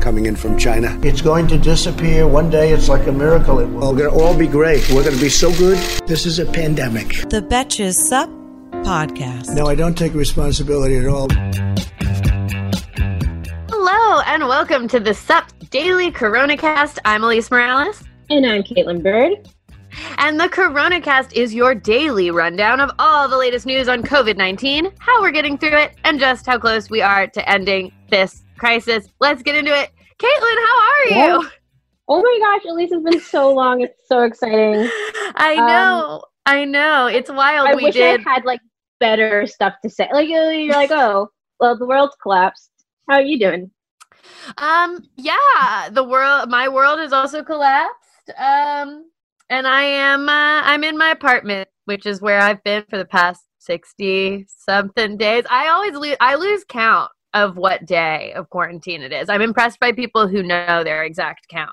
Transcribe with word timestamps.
coming 0.00 0.26
in 0.26 0.34
from 0.34 0.58
China. 0.58 0.98
It's 1.02 1.20
going 1.20 1.46
to 1.48 1.58
disappear. 1.58 2.26
One 2.26 2.50
day 2.50 2.72
it's 2.72 2.88
like 2.88 3.06
a 3.06 3.12
miracle. 3.12 3.58
It 3.58 3.66
will. 3.66 3.92
We're 3.92 3.98
going 3.98 4.18
to 4.18 4.24
all 4.24 4.36
be 4.36 4.46
great. 4.46 4.88
We're 4.90 5.04
going 5.04 5.16
to 5.16 5.20
be 5.20 5.28
so 5.28 5.52
good. 5.52 5.78
This 6.06 6.26
is 6.26 6.38
a 6.38 6.46
pandemic. 6.46 7.08
The 7.28 7.42
Betches 7.42 7.94
Sup 7.94 8.30
podcast. 8.84 9.54
No, 9.54 9.66
I 9.66 9.74
don't 9.74 9.96
take 9.96 10.14
responsibility 10.14 10.96
at 10.96 11.06
all. 11.06 11.28
Hello 13.68 14.20
and 14.26 14.48
welcome 14.48 14.88
to 14.88 14.98
the 14.98 15.14
SUP 15.14 15.46
Daily 15.70 16.10
CoronaCast. 16.10 16.98
I'm 17.04 17.22
Alise 17.22 17.50
Morales. 17.50 18.02
And 18.30 18.46
I'm 18.46 18.62
Kaitlin 18.62 19.02
Bird. 19.02 19.48
And 20.18 20.38
the 20.38 20.48
CoronaCast 20.48 21.32
is 21.34 21.52
your 21.54 21.74
daily 21.74 22.30
rundown 22.30 22.80
of 22.80 22.90
all 22.98 23.28
the 23.28 23.36
latest 23.36 23.66
news 23.66 23.88
on 23.88 24.02
COVID 24.02 24.36
19, 24.36 24.90
how 24.98 25.20
we're 25.20 25.30
getting 25.30 25.58
through 25.58 25.76
it, 25.76 25.96
and 26.04 26.18
just 26.20 26.46
how 26.46 26.58
close 26.58 26.88
we 26.90 27.02
are 27.02 27.26
to 27.26 27.48
ending 27.48 27.92
this 28.08 28.44
crisis. 28.56 29.08
Let's 29.20 29.42
get 29.42 29.56
into 29.56 29.76
it. 29.76 29.90
Kaitlin, 30.20 30.56
how 30.66 30.80
are 30.80 31.06
you? 31.06 31.50
Oh 32.08 32.20
my 32.20 32.38
gosh, 32.40 32.70
Alise, 32.70 32.88
it's 32.90 33.04
been 33.10 33.20
so 33.20 33.54
long. 33.54 33.80
It's 33.80 34.06
so 34.06 34.22
exciting. 34.22 34.74
I 35.36 35.54
know. 35.56 36.14
Um, 36.14 36.20
I 36.44 36.64
know. 36.64 37.06
It's 37.06 37.30
wild. 37.30 37.68
I 37.68 37.74
we 37.74 37.84
wish 37.84 37.94
did. 37.94 38.20
I 38.26 38.30
had 38.30 38.44
like 38.44 38.60
better 38.98 39.46
stuff 39.46 39.74
to 39.82 39.88
say. 39.88 40.08
Like 40.12 40.28
you're 40.28 40.72
like, 40.72 40.90
oh, 40.90 41.28
well, 41.58 41.78
the 41.78 41.86
world's 41.86 42.16
collapsed. 42.22 42.70
How 43.08 43.16
are 43.16 43.22
you 43.22 43.38
doing? 43.38 43.70
Um, 44.58 45.08
yeah, 45.16 45.88
the 45.90 46.04
world 46.04 46.50
my 46.50 46.68
world 46.68 46.98
has 46.98 47.12
also 47.12 47.42
collapsed. 47.42 48.30
Um, 48.36 49.10
and 49.48 49.66
I 49.66 49.82
am 49.82 50.28
uh, 50.28 50.62
I'm 50.64 50.84
in 50.84 50.98
my 50.98 51.10
apartment, 51.12 51.68
which 51.86 52.04
is 52.06 52.20
where 52.20 52.40
I've 52.40 52.62
been 52.64 52.84
for 52.90 52.98
the 52.98 53.06
past 53.06 53.44
60 53.60 54.46
something 54.48 55.16
days. 55.16 55.44
I 55.48 55.68
always 55.68 55.94
lose 55.94 56.16
I 56.20 56.34
lose 56.34 56.64
count 56.68 57.10
of 57.34 57.56
what 57.56 57.86
day 57.86 58.32
of 58.34 58.50
quarantine 58.50 59.02
it 59.02 59.12
is. 59.12 59.28
I'm 59.28 59.42
impressed 59.42 59.80
by 59.80 59.92
people 59.92 60.28
who 60.28 60.42
know 60.42 60.82
their 60.84 61.04
exact 61.04 61.48
count. 61.48 61.70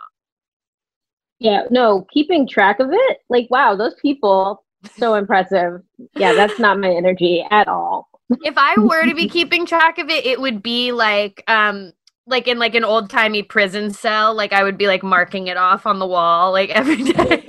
Yeah, 1.39 1.63
no, 1.69 2.05
keeping 2.11 2.47
track 2.47 2.79
of 2.79 2.89
it, 2.91 3.17
like 3.29 3.47
wow, 3.49 3.75
those 3.75 3.95
people 4.01 4.63
so 4.95 5.13
impressive. 5.15 5.81
Yeah, 6.15 6.33
that's 6.33 6.59
not 6.59 6.79
my 6.79 6.91
energy 6.91 7.45
at 7.49 7.67
all. 7.67 8.09
if 8.43 8.57
I 8.57 8.79
were 8.79 9.05
to 9.05 9.15
be 9.15 9.27
keeping 9.29 9.65
track 9.65 9.97
of 9.99 10.09
it, 10.09 10.25
it 10.25 10.39
would 10.39 10.61
be 10.63 10.91
like 10.91 11.43
um 11.47 11.93
like 12.27 12.47
in 12.47 12.59
like 12.59 12.75
an 12.75 12.83
old 12.83 13.09
timey 13.09 13.43
prison 13.43 13.91
cell. 13.91 14.33
Like 14.35 14.53
I 14.53 14.63
would 14.63 14.77
be 14.77 14.87
like 14.87 15.03
marking 15.03 15.47
it 15.47 15.57
off 15.57 15.85
on 15.85 15.99
the 15.99 16.07
wall 16.07 16.51
like 16.51 16.69
every 16.69 17.03
day. 17.03 17.45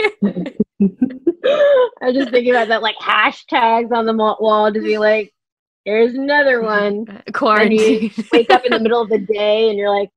I 2.00 2.12
just 2.12 2.30
thinking 2.30 2.50
about 2.50 2.68
that 2.68 2.82
like 2.82 2.96
hashtags 2.96 3.92
on 3.92 4.06
the 4.06 4.14
wall 4.14 4.72
to 4.72 4.80
be 4.80 4.98
like, 4.98 5.32
here's 5.88 6.14
another 6.14 6.62
one. 6.62 7.06
Quarantine. 7.32 8.12
wake 8.32 8.50
up 8.50 8.64
in 8.64 8.72
the 8.72 8.80
middle 8.80 9.00
of 9.00 9.08
the 9.08 9.18
day 9.18 9.70
and 9.70 9.78
you're 9.78 9.94
like, 9.94 10.10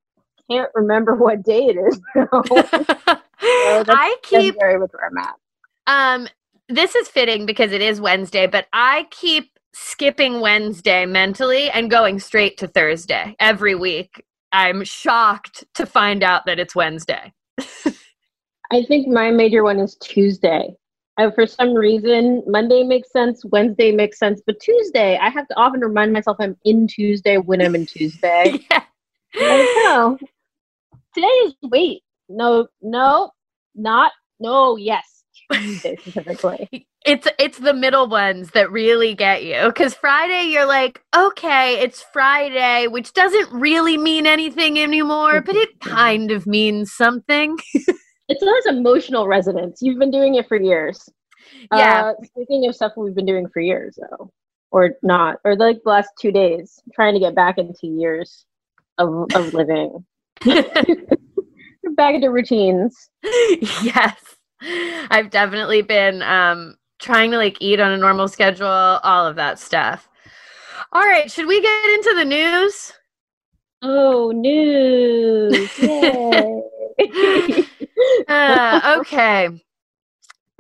can't 0.50 0.70
remember 0.76 1.16
what 1.16 1.44
day 1.44 1.68
it 1.68 1.78
is. 1.78 2.00
so 2.14 3.24
I 3.42 4.16
keep 4.22 4.56
very 4.60 4.78
with 4.78 4.92
where 4.92 5.10
I'm 5.10 5.18
at. 5.18 5.36
Um, 5.88 6.28
this 6.68 6.96
is 6.96 7.08
fitting 7.08 7.46
because 7.46 7.72
it 7.72 7.82
is 7.82 8.02
Wednesday, 8.02 8.48
but 8.48 8.68
I 8.74 9.08
keep 9.12 9.52
skipping 9.74 10.42
Wednesday 10.42 11.06
mentally 11.06 11.70
and 11.70 11.90
going 11.90 12.20
straight 12.20 12.58
to 12.58 12.68
Thursday 12.68 13.36
every 13.40 13.76
week. 13.76 14.24
I'm 14.52 14.84
shocked 14.84 15.64
to 15.76 15.86
find 15.86 16.24
out 16.24 16.46
that 16.46 16.60
it's 16.60 16.76
Wednesday. 16.76 17.32
I 18.72 18.84
think 18.84 19.08
my 19.08 19.32
major 19.32 19.64
one 19.64 19.80
is 19.80 19.96
Tuesday. 19.96 20.76
Uh, 21.22 21.30
for 21.30 21.46
some 21.46 21.76
reason, 21.76 22.42
Monday 22.48 22.84
makes 22.84 23.12
sense, 23.12 23.46
Wednesday 23.46 23.92
makes 23.92 24.18
sense, 24.18 24.42
but 24.44 24.60
Tuesday, 24.60 25.20
I 25.22 25.30
have 25.30 25.48
to 25.50 25.56
often 25.56 25.82
remind 25.82 26.14
myself 26.14 26.38
I'm 26.40 26.58
in 26.66 26.88
Tuesday 26.88 27.38
when 27.38 27.62
I'm 27.62 27.76
in 27.76 27.86
Tuesday. 27.86 28.58
yeah. 28.72 28.82
No, 29.36 30.18
today 31.14 31.28
is 31.28 31.54
wait, 31.62 32.02
no, 32.28 32.68
no, 32.82 33.30
not 33.76 34.14
no, 34.40 34.78
yes, 34.78 35.24
Tuesday 35.54 35.96
specifically. 35.98 36.88
It's 37.04 37.28
it's 37.40 37.58
the 37.58 37.74
middle 37.74 38.08
ones 38.08 38.52
that 38.52 38.72
really 38.72 39.16
get 39.16 39.44
you 39.44 39.66
because 39.66 39.96
Friday 39.96 40.52
you're 40.52 40.68
like 40.68 41.02
okay 41.18 41.82
it's 41.82 42.04
Friday 42.14 42.86
which 42.86 43.14
doesn't 43.14 43.52
really 43.52 43.98
mean 43.98 44.28
anything 44.28 44.80
anymore 44.80 45.42
but 45.42 45.56
it 45.56 45.80
kind 45.80 46.30
of 46.30 46.46
means 46.46 46.94
something. 46.94 47.58
It's 48.32 48.68
has 48.68 48.76
emotional 48.76 49.28
resonance. 49.28 49.82
You've 49.82 50.00
been 50.00 50.12
doing 50.12 50.36
it 50.36 50.48
for 50.48 50.60
years. 50.60 51.10
Yeah. 51.74 52.14
Uh, 52.20 52.24
speaking 52.24 52.68
of 52.68 52.76
stuff 52.76 52.94
we've 52.96 53.16
been 53.16 53.26
doing 53.26 53.48
for 53.50 53.60
years, 53.60 54.00
though, 54.00 54.32
or 54.72 54.92
not, 55.04 55.40
or 55.44 55.56
like 55.56 55.84
the 55.84 55.90
last 55.90 56.10
two 56.20 56.32
days, 56.32 56.82
trying 56.94 57.14
to 57.14 57.20
get 57.20 57.36
back 57.36 57.58
into 57.58 57.88
years 57.88 58.46
of 58.98 59.26
of 59.36 59.54
living, 59.54 60.06
back 61.96 62.16
into 62.16 62.32
routines. 62.32 63.10
yes, 63.84 64.36
I've 64.62 65.30
definitely 65.30 65.82
been 65.82 66.22
um, 66.22 66.78
trying 67.00 67.32
to 67.32 67.38
like 67.38 67.58
eat 67.60 67.80
on 67.80 67.92
a 67.92 67.98
normal 67.98 68.28
schedule, 68.28 68.68
all 68.68 69.28
of 69.28 69.36
that 69.36 69.60
stuff. 69.60 70.08
All 70.94 71.04
right, 71.04 71.30
should 71.30 71.48
we 71.48 71.62
get 71.62 71.90
into 71.94 72.14
the 72.16 72.26
news? 72.26 72.94
Oh, 73.82 74.32
news! 74.32 75.70
Uh, 78.28 78.98
okay. 79.00 79.50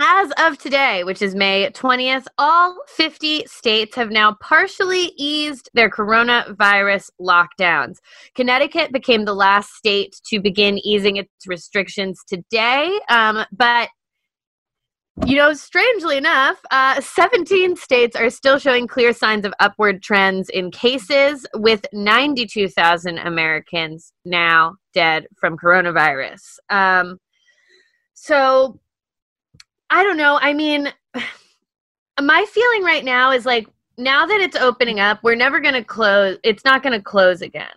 As 0.04 0.32
of 0.40 0.58
today, 0.58 1.04
which 1.04 1.22
is 1.22 1.36
May 1.36 1.70
20th, 1.70 2.26
all 2.40 2.76
50 2.88 3.46
states 3.46 3.96
have 3.96 4.10
now 4.10 4.36
partially 4.42 5.12
eased 5.16 5.70
their 5.76 5.92
coronavirus 5.92 7.12
lockdowns. 7.22 7.98
Connecticut 8.34 8.92
became 8.92 9.26
the 9.26 9.36
last 9.36 9.74
state 9.74 10.20
to 10.26 10.42
begin 10.42 10.80
easing 10.80 11.18
its 11.18 11.30
restrictions 11.46 12.24
today, 12.28 13.00
um, 13.10 13.46
but 13.52 13.90
you 15.28 15.36
know, 15.36 15.54
strangely 15.54 16.18
enough, 16.18 16.60
uh, 16.72 17.00
17 17.00 17.76
states 17.76 18.16
are 18.16 18.30
still 18.30 18.58
showing 18.58 18.88
clear 18.88 19.14
signs 19.14 19.46
of 19.46 19.54
upward 19.60 20.02
trends 20.02 20.50
in 20.50 20.72
cases, 20.72 21.46
with 21.54 21.86
92,000 21.94 23.20
Americans 23.20 24.14
now 24.26 24.78
dead 24.94 25.28
from 25.38 25.58
coronavirus. 25.58 26.42
Um, 26.70 27.20
so, 28.22 28.80
I 29.90 30.04
don't 30.04 30.18
know. 30.18 30.38
I 30.40 30.54
mean, 30.54 30.94
my 32.22 32.46
feeling 32.52 32.84
right 32.84 33.04
now 33.04 33.32
is 33.32 33.48
like, 33.48 33.68
now 33.98 34.28
that 34.28 34.40
it's 34.40 34.56
opening 34.56 35.00
up, 35.00 35.24
we're 35.24 35.34
never 35.34 35.60
going 35.60 35.74
to 35.74 35.84
close. 35.84 36.38
It's 36.44 36.64
not 36.64 36.84
going 36.84 36.94
to 36.94 37.02
close 37.04 37.42
again. 37.42 37.74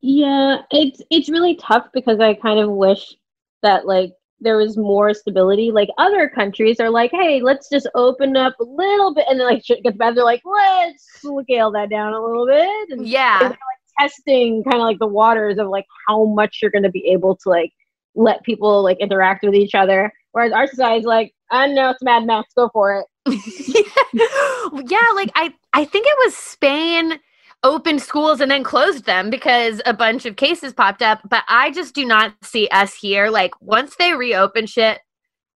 Yeah, 0.00 0.62
it's 0.70 1.02
it's 1.10 1.28
really 1.28 1.56
tough 1.56 1.88
because 1.92 2.18
I 2.18 2.32
kind 2.32 2.60
of 2.60 2.70
wish 2.70 3.14
that 3.62 3.86
like 3.86 4.12
there 4.40 4.56
was 4.56 4.78
more 4.78 5.12
stability. 5.12 5.70
Like 5.70 5.90
other 5.98 6.26
countries 6.26 6.80
are 6.80 6.88
like, 6.88 7.10
hey, 7.10 7.42
let's 7.42 7.68
just 7.68 7.88
open 7.94 8.38
up 8.38 8.54
a 8.58 8.64
little 8.64 9.12
bit, 9.12 9.26
and 9.28 9.38
then 9.38 9.46
like 9.48 9.64
shit 9.66 9.82
gets 9.82 9.98
bad. 9.98 10.16
They're 10.16 10.24
like, 10.24 10.42
let's 10.46 11.04
scale 11.20 11.72
that 11.72 11.90
down 11.90 12.14
a 12.14 12.22
little 12.22 12.46
bit. 12.46 12.90
And 12.90 13.06
yeah, 13.06 13.38
like 13.42 13.58
testing 13.98 14.64
kind 14.64 14.76
of 14.76 14.82
like 14.82 14.98
the 14.98 15.06
waters 15.06 15.58
of 15.58 15.68
like 15.68 15.86
how 16.06 16.24
much 16.24 16.60
you're 16.62 16.70
going 16.70 16.84
to 16.84 16.90
be 16.90 17.06
able 17.08 17.36
to 17.36 17.48
like 17.50 17.72
let 18.18 18.42
people 18.42 18.82
like 18.82 18.98
interact 19.00 19.44
with 19.44 19.54
each 19.54 19.74
other. 19.74 20.12
Whereas 20.32 20.52
our 20.52 20.66
society 20.66 21.00
is 21.00 21.06
like, 21.06 21.32
I 21.50 21.68
know 21.68 21.90
it's 21.90 22.02
Mad 22.02 22.26
Max, 22.26 22.52
go 22.54 22.68
for 22.72 23.00
it. 23.00 23.06
yeah, 24.90 24.98
like 25.14 25.30
I 25.34 25.54
I 25.72 25.84
think 25.84 26.06
it 26.06 26.18
was 26.24 26.36
Spain 26.36 27.18
opened 27.62 28.00
schools 28.02 28.40
and 28.40 28.50
then 28.50 28.62
closed 28.62 29.04
them 29.04 29.30
because 29.30 29.80
a 29.84 29.92
bunch 29.92 30.26
of 30.26 30.36
cases 30.36 30.72
popped 30.72 31.02
up. 31.02 31.20
But 31.28 31.44
I 31.48 31.70
just 31.70 31.94
do 31.94 32.04
not 32.04 32.34
see 32.42 32.68
us 32.68 32.94
here. 32.94 33.30
Like 33.30 33.52
once 33.60 33.96
they 33.96 34.12
reopen 34.12 34.66
shit, 34.66 34.98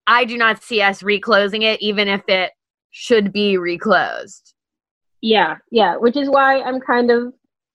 I 0.07 0.25
do 0.25 0.37
not 0.37 0.63
see 0.63 0.83
us 0.83 1.03
reclosing 1.03 1.63
it, 1.63 1.81
even 1.81 2.09
if 2.09 2.23
it 2.29 2.53
should 2.91 3.33
be 3.33 3.57
reclosed. 3.57 4.55
Yeah, 5.21 5.57
yeah. 5.71 5.97
Which 5.97 6.17
is 6.17 6.29
why 6.29 6.61
I'm 6.61 6.81
kind 6.81 7.11
of 7.11 7.33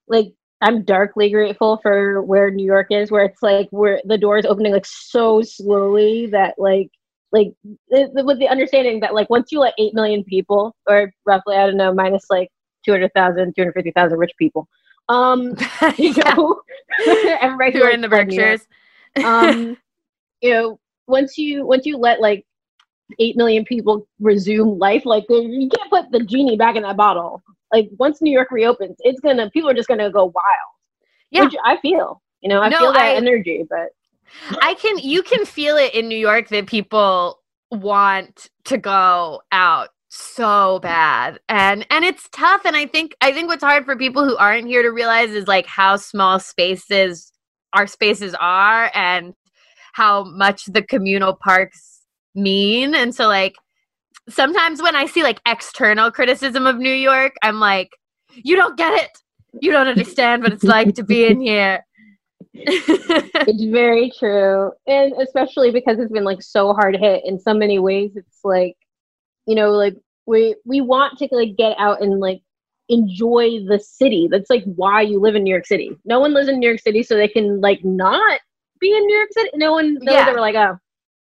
like 0.07 0.33
I'm 0.61 0.83
darkly 0.83 1.29
grateful 1.29 1.77
for 1.77 2.21
where 2.23 2.49
New 2.49 2.65
York 2.65 2.87
is, 2.89 3.11
where 3.11 3.25
it's 3.25 3.43
like 3.43 3.67
where 3.71 4.01
the 4.05 4.17
door 4.17 4.37
is 4.37 4.45
opening 4.45 4.73
like 4.73 4.87
so 4.87 5.41
slowly 5.41 6.27
that 6.27 6.55
like 6.57 6.89
like 7.31 7.53
with 7.91 8.39
the 8.39 8.47
understanding 8.49 8.99
that 9.01 9.13
like 9.13 9.29
once 9.29 9.51
you 9.51 9.59
let 9.59 9.73
eight 9.77 9.93
million 9.93 10.23
people 10.23 10.75
or 10.87 11.11
roughly 11.25 11.55
I 11.55 11.67
don't 11.67 11.77
know 11.77 11.93
minus 11.93 12.25
like 12.29 12.49
200,000, 12.85 13.53
250,000 13.55 14.17
rich 14.17 14.31
people. 14.39 14.67
Um, 15.09 15.55
you 15.97 16.13
know, 16.13 16.61
and 17.41 17.61
Who 17.73 17.83
are 17.83 17.91
in 17.91 18.01
the 18.01 18.09
people 18.09 18.25
New 18.25 18.35
York. 18.35 18.61
Berkshires? 18.65 18.67
um, 19.23 19.77
you 20.41 20.51
know, 20.51 20.79
once 21.07 21.37
you 21.37 21.65
once 21.65 21.85
you 21.85 21.97
let 21.97 22.19
like 22.19 22.45
eight 23.19 23.37
million 23.37 23.63
people 23.65 24.07
resume 24.19 24.77
life, 24.77 25.05
like 25.05 25.25
you 25.29 25.69
can't 25.75 25.89
put 25.89 26.11
the 26.11 26.23
genie 26.23 26.57
back 26.57 26.75
in 26.75 26.83
that 26.83 26.97
bottle. 26.97 27.41
Like 27.71 27.89
once 27.99 28.21
New 28.21 28.31
York 28.31 28.49
reopens, 28.51 28.95
it's 28.99 29.19
gonna 29.19 29.49
people 29.51 29.69
are 29.69 29.73
just 29.73 29.87
gonna 29.87 30.11
go 30.11 30.25
wild. 30.25 30.71
Yeah. 31.31 31.43
which 31.43 31.55
I 31.65 31.77
feel. 31.77 32.21
You 32.41 32.49
know, 32.49 32.61
I 32.61 32.69
No, 32.69 32.77
feel 32.79 32.93
that 32.93 33.01
I- 33.01 33.15
energy, 33.15 33.65
but 33.69 33.89
I 34.61 34.73
can 34.75 34.97
you 34.99 35.21
can 35.23 35.45
feel 35.45 35.77
it 35.77 35.93
in 35.93 36.07
New 36.07 36.17
York 36.17 36.47
that 36.49 36.67
people 36.67 37.39
want 37.71 38.49
to 38.65 38.77
go 38.77 39.41
out 39.51 39.89
so 40.09 40.79
bad 40.79 41.37
and 41.49 41.85
and 41.89 42.05
it's 42.05 42.29
tough 42.31 42.61
and 42.65 42.77
I 42.77 42.85
think 42.85 43.13
I 43.21 43.33
think 43.33 43.49
what's 43.49 43.63
hard 43.63 43.83
for 43.83 43.97
people 43.97 44.23
who 44.25 44.37
aren't 44.37 44.67
here 44.67 44.81
to 44.81 44.89
realize 44.89 45.31
is 45.31 45.47
like 45.47 45.65
how 45.67 45.97
small 45.97 46.39
spaces 46.39 47.31
our 47.73 47.85
spaces 47.87 48.33
are 48.39 48.89
and 48.93 49.33
how 49.93 50.23
much 50.23 50.63
the 50.65 50.81
communal 50.81 51.35
parks 51.35 52.03
mean 52.35 52.95
and 52.95 53.13
so 53.13 53.27
like 53.27 53.55
sometimes 54.29 54.81
when 54.81 54.95
I 54.95 55.05
see 55.05 55.23
like 55.23 55.39
external 55.47 56.11
criticism 56.11 56.67
of 56.67 56.77
New 56.77 56.93
York 56.93 57.35
I'm 57.43 57.59
like 57.59 57.91
you 58.33 58.55
don't 58.55 58.77
get 58.77 58.93
it 59.01 59.11
you 59.61 59.71
don't 59.71 59.87
understand 59.87 60.43
what 60.43 60.53
it's 60.53 60.63
like 60.63 60.93
to 60.95 61.03
be 61.03 61.25
in 61.25 61.41
here 61.41 61.83
it's 62.59 63.63
very 63.65 64.11
true. 64.17 64.71
And 64.87 65.13
especially 65.21 65.71
because 65.71 65.99
it's 65.99 66.11
been 66.11 66.23
like 66.23 66.41
so 66.41 66.73
hard 66.73 66.95
hit 66.95 67.23
in 67.25 67.39
so 67.39 67.53
many 67.53 67.77
ways, 67.77 68.11
it's 68.15 68.39
like, 68.43 68.75
you 69.45 69.53
know, 69.55 69.71
like 69.71 69.95
we 70.25 70.55
we 70.65 70.81
want 70.81 71.17
to 71.19 71.27
like 71.31 71.55
get 71.55 71.75
out 71.77 72.01
and 72.01 72.19
like 72.19 72.41
enjoy 72.89 73.59
the 73.67 73.79
city. 73.79 74.27
That's 74.29 74.49
like 74.49 74.63
why 74.63 75.01
you 75.01 75.19
live 75.19 75.35
in 75.35 75.43
New 75.43 75.51
York 75.51 75.67
City. 75.67 75.91
No 76.05 76.19
one 76.19 76.33
lives 76.33 76.47
in 76.47 76.59
New 76.59 76.67
York 76.67 76.79
City 76.79 77.03
so 77.03 77.15
they 77.15 77.27
can 77.27 77.61
like 77.61 77.83
not 77.83 78.39
be 78.79 78.95
in 78.95 79.05
New 79.05 79.15
York 79.15 79.29
City. 79.31 79.49
No 79.55 79.71
one 79.73 79.95
knows 79.95 80.15
Yeah. 80.15 80.25
they 80.25 80.33
were 80.33 80.39
like, 80.41 80.55
oh, 80.55 80.77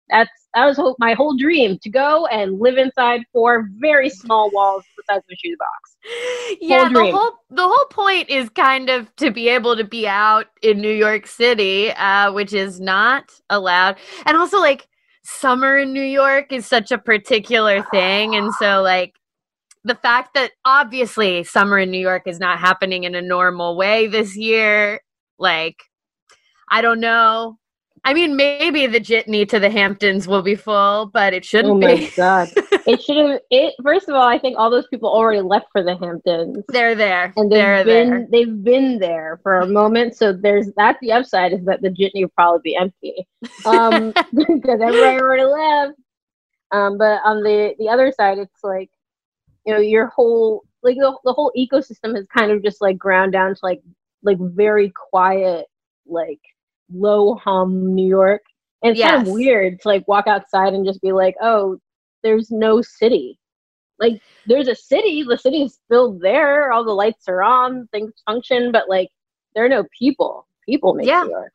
that's 0.08 0.30
that 0.54 0.64
was 0.64 0.94
my 0.98 1.12
whole 1.12 1.36
dream 1.36 1.78
to 1.82 1.90
go 1.90 2.26
and 2.26 2.58
live 2.58 2.78
inside 2.78 3.20
four 3.32 3.68
very 3.78 4.08
small 4.08 4.50
walls 4.52 4.84
the 4.96 5.02
size 5.08 5.18
of 5.18 5.24
a 5.30 5.36
shoebox. 5.36 6.58
yeah 6.60 6.88
the 6.88 7.10
whole 7.10 7.32
the 7.50 7.62
whole 7.62 7.86
point 7.90 8.28
is 8.30 8.48
kind 8.50 8.88
of 8.88 9.14
to 9.16 9.30
be 9.30 9.48
able 9.48 9.76
to 9.76 9.84
be 9.84 10.08
out 10.08 10.46
in 10.62 10.80
new 10.80 10.88
york 10.92 11.26
city 11.26 11.90
uh, 11.92 12.32
which 12.32 12.52
is 12.52 12.80
not 12.80 13.30
allowed. 13.50 13.96
And 14.24 14.36
also 14.36 14.58
like 14.58 14.86
summer 15.24 15.78
in 15.78 15.92
new 15.92 16.02
york 16.02 16.52
is 16.52 16.66
such 16.66 16.92
a 16.92 16.98
particular 16.98 17.82
thing. 17.90 18.36
And 18.36 18.52
so 18.54 18.82
like 18.82 19.14
the 19.84 19.94
fact 19.94 20.34
that 20.34 20.50
obviously 20.64 21.44
summer 21.44 21.78
in 21.78 21.90
new 21.90 22.00
york 22.00 22.22
is 22.26 22.40
not 22.40 22.58
happening 22.58 23.04
in 23.04 23.14
a 23.14 23.22
normal 23.22 23.76
way 23.76 24.08
this 24.08 24.36
year 24.36 25.00
like 25.38 25.76
i 26.70 26.80
don't 26.80 26.98
know 26.98 27.56
i 28.06 28.14
mean 28.14 28.36
maybe 28.36 28.86
the 28.86 29.00
jitney 29.00 29.46
to 29.46 29.58
the 29.58 29.68
hamptons 29.68 30.26
will 30.26 30.42
be 30.42 30.54
full 30.54 31.06
but 31.06 31.34
it 31.34 31.44
shouldn't 31.44 31.74
Oh 31.74 31.78
my 31.78 31.96
be 31.96 32.10
god! 32.16 32.48
it 32.86 33.02
should 33.02 33.16
have. 33.16 33.40
It 33.50 33.74
first 33.82 34.08
of 34.08 34.14
all, 34.14 34.26
I 34.26 34.38
think 34.38 34.56
all 34.58 34.70
those 34.70 34.86
people 34.86 35.08
already 35.08 35.40
left 35.42 35.66
for 35.72 35.82
the 35.82 35.96
Hamptons. 35.96 36.64
they're 36.68 36.94
there 36.94 37.32
and 37.36 37.50
they're 37.50 37.84
they've 37.84 37.86
been 37.86 38.08
there 38.08 38.28
they've 38.30 38.64
been 38.64 38.98
there 38.98 39.40
for 39.42 39.60
a 39.60 39.66
moment. 39.66 40.16
So 40.16 40.32
there's 40.32 40.68
that's 40.76 40.98
the 41.00 41.12
upside 41.12 41.52
is 41.52 41.64
that 41.64 41.82
the 41.82 41.90
jitney 41.90 42.22
will 42.22 42.32
probably 42.36 42.60
be 42.62 42.76
empty 42.76 43.26
um, 43.64 44.12
because 44.34 44.80
everybody 44.80 45.18
already 45.20 45.44
left. 45.44 45.98
Um, 46.72 46.98
but 46.98 47.20
on 47.24 47.42
the 47.42 47.74
the 47.78 47.88
other 47.88 48.12
side, 48.12 48.38
it's 48.38 48.62
like 48.62 48.90
you 49.66 49.74
know 49.74 49.80
your 49.80 50.06
whole 50.06 50.64
like 50.82 50.96
the, 50.96 51.16
the 51.24 51.32
whole 51.32 51.52
ecosystem 51.58 52.14
has 52.14 52.26
kind 52.28 52.50
of 52.52 52.62
just 52.62 52.80
like 52.80 52.96
ground 52.96 53.32
down 53.32 53.54
to 53.54 53.60
like 53.62 53.82
like 54.22 54.38
very 54.38 54.90
quiet 55.10 55.66
like 56.06 56.40
low 56.92 57.34
hum 57.36 57.94
New 57.94 58.08
York, 58.08 58.42
and 58.82 58.92
it's 58.92 59.00
kind 59.00 59.26
of 59.26 59.32
weird 59.32 59.80
to 59.80 59.88
like 59.88 60.06
walk 60.06 60.26
outside 60.26 60.74
and 60.74 60.86
just 60.86 61.00
be 61.02 61.12
like, 61.12 61.34
oh, 61.40 61.78
there's 62.22 62.50
no 62.50 62.82
city. 62.82 63.38
Like 63.98 64.20
there's 64.46 64.68
a 64.68 64.74
city, 64.74 65.22
the 65.22 65.38
city 65.38 65.62
is 65.62 65.78
still 65.84 66.18
there, 66.18 66.72
all 66.72 66.84
the 66.84 66.92
lights 66.92 67.28
are 67.28 67.42
on, 67.42 67.88
things 67.88 68.12
function, 68.26 68.72
but 68.72 68.88
like 68.88 69.08
there 69.54 69.64
are 69.64 69.68
no 69.68 69.84
people. 69.98 70.46
People 70.68 70.94
make 70.94 71.06
Yeah. 71.06 71.22
New 71.22 71.30
York. 71.30 71.52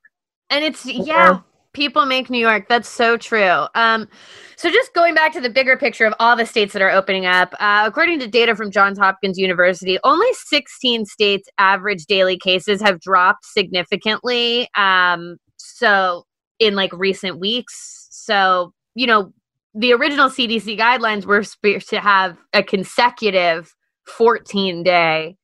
And 0.49 0.63
it's 0.63 0.85
Yeah. 0.85 1.41
People 1.73 2.05
make 2.05 2.29
New 2.29 2.39
York. 2.39 2.67
That's 2.67 2.89
so 2.89 3.17
true. 3.17 3.65
Um, 3.75 4.07
so 4.55 4.69
just 4.69 4.93
going 4.93 5.15
back 5.15 5.33
to 5.33 5.41
the 5.41 5.49
bigger 5.49 5.77
picture 5.77 6.05
of 6.05 6.13
all 6.19 6.35
the 6.35 6.45
states 6.45 6.73
that 6.73 6.81
are 6.81 6.91
opening 6.91 7.25
up, 7.25 7.53
uh, 7.59 7.83
according 7.85 8.19
to 8.19 8.27
data 8.27 8.55
from 8.55 8.71
Johns 8.71 8.99
Hopkins 8.99 9.37
University, 9.37 9.97
only 10.03 10.27
16 10.33 11.05
states' 11.05 11.49
average 11.57 12.05
daily 12.05 12.37
cases 12.37 12.81
have 12.81 12.99
dropped 12.99 13.45
significantly. 13.45 14.67
Um, 14.75 15.37
so 15.57 16.25
in 16.59 16.75
like 16.75 16.93
recent 16.93 17.39
weeks, 17.39 18.07
so 18.11 18.73
you 18.93 19.07
know 19.07 19.31
the 19.73 19.93
original 19.93 20.29
CDC 20.29 20.77
guidelines 20.77 21.25
were 21.25 21.43
to 21.79 21.99
have 21.99 22.37
a 22.53 22.61
consecutive 22.61 23.73
14 24.05 24.83
day 24.83 25.37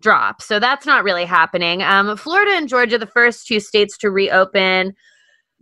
drop. 0.00 0.42
So 0.42 0.58
that's 0.58 0.86
not 0.86 1.04
really 1.04 1.24
happening. 1.24 1.82
Um, 1.82 2.16
Florida 2.16 2.52
and 2.52 2.68
Georgia, 2.68 2.98
the 2.98 3.06
first 3.06 3.46
two 3.46 3.60
states 3.60 3.98
to 3.98 4.10
reopen, 4.10 4.94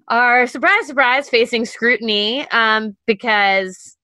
are 0.09 0.47
surprise, 0.47 0.87
surprise, 0.87 1.29
facing 1.29 1.65
scrutiny 1.65 2.49
um, 2.51 2.97
because 3.07 3.97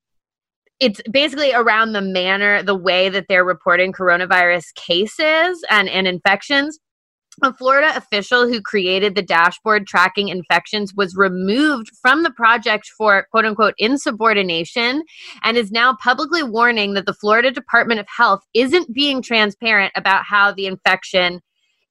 it's 0.81 1.01
basically 1.11 1.53
around 1.53 1.93
the 1.93 2.03
manner, 2.03 2.63
the 2.63 2.75
way 2.75 3.09
that 3.09 3.27
they're 3.29 3.45
reporting 3.45 3.93
coronavirus 3.93 4.75
cases 4.75 5.65
and, 5.71 5.89
and 5.89 6.07
infections. 6.07 6.79
A 7.43 7.53
Florida 7.53 7.93
official 7.97 8.47
who 8.47 8.61
created 8.61 9.17
the 9.17 9.23
dashboard 9.23 9.89
tracking 9.89 10.29
infections 10.29 10.93
was 10.95 11.17
removed 11.17 11.91
from 12.01 12.23
the 12.23 12.31
project 12.31 12.89
for 12.97 13.27
quote 13.33 13.45
unquote 13.45 13.75
insubordination 13.77 15.03
and 15.43 15.57
is 15.57 15.73
now 15.73 15.97
publicly 16.01 16.45
warning 16.45 16.95
that 16.95 17.07
the 17.07 17.15
Florida 17.15 17.51
Department 17.51 17.99
of 17.99 18.07
Health 18.15 18.43
isn't 18.55 18.95
being 18.95 19.21
transparent 19.21 19.93
about 19.97 20.25
how 20.25 20.53
the 20.53 20.67
infection 20.67 21.41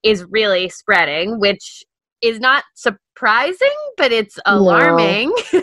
is 0.02 0.26
really 0.30 0.70
spreading, 0.70 1.40
which 1.40 1.84
is 2.24 2.40
not 2.40 2.64
surprising, 2.74 3.76
but 3.98 4.12
it's 4.12 4.40
alarming. 4.46 5.34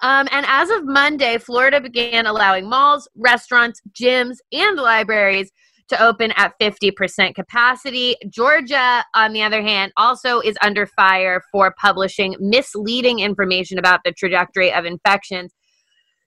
um, 0.00 0.26
and 0.30 0.46
as 0.46 0.70
of 0.70 0.84
Monday, 0.84 1.38
Florida 1.38 1.80
began 1.80 2.26
allowing 2.26 2.68
malls, 2.68 3.08
restaurants, 3.16 3.82
gyms, 3.92 4.36
and 4.52 4.76
libraries 4.76 5.50
to 5.88 6.02
open 6.02 6.32
at 6.36 6.52
50% 6.60 7.34
capacity. 7.34 8.16
Georgia, 8.28 9.04
on 9.14 9.32
the 9.32 9.42
other 9.42 9.62
hand, 9.62 9.92
also 9.96 10.40
is 10.40 10.56
under 10.62 10.86
fire 10.86 11.42
for 11.50 11.74
publishing 11.80 12.36
misleading 12.38 13.18
information 13.20 13.78
about 13.78 14.00
the 14.04 14.12
trajectory 14.12 14.72
of 14.72 14.84
infections. 14.84 15.52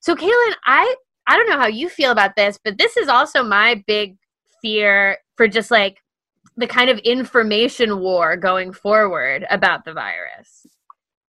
So, 0.02 0.16
Kaitlin, 0.16 0.54
I 0.66 0.96
I 1.28 1.38
don't 1.38 1.50
know 1.50 1.60
how 1.60 1.68
you 1.68 1.88
feel 1.88 2.12
about 2.12 2.36
this, 2.36 2.60
but 2.64 2.78
this 2.78 2.98
is 2.98 3.08
also 3.08 3.44
my 3.44 3.84
big 3.88 4.18
fear 4.62 5.18
for 5.38 5.48
just 5.48 5.72
like 5.72 6.01
the 6.58 6.68
kind 6.68 6.90
of 6.90 7.00
information 7.00 8.00
war 8.00 8.36
going 8.38 8.74
forward 8.74 9.46
about 9.50 9.86
the 9.86 9.94
virus. 9.94 10.66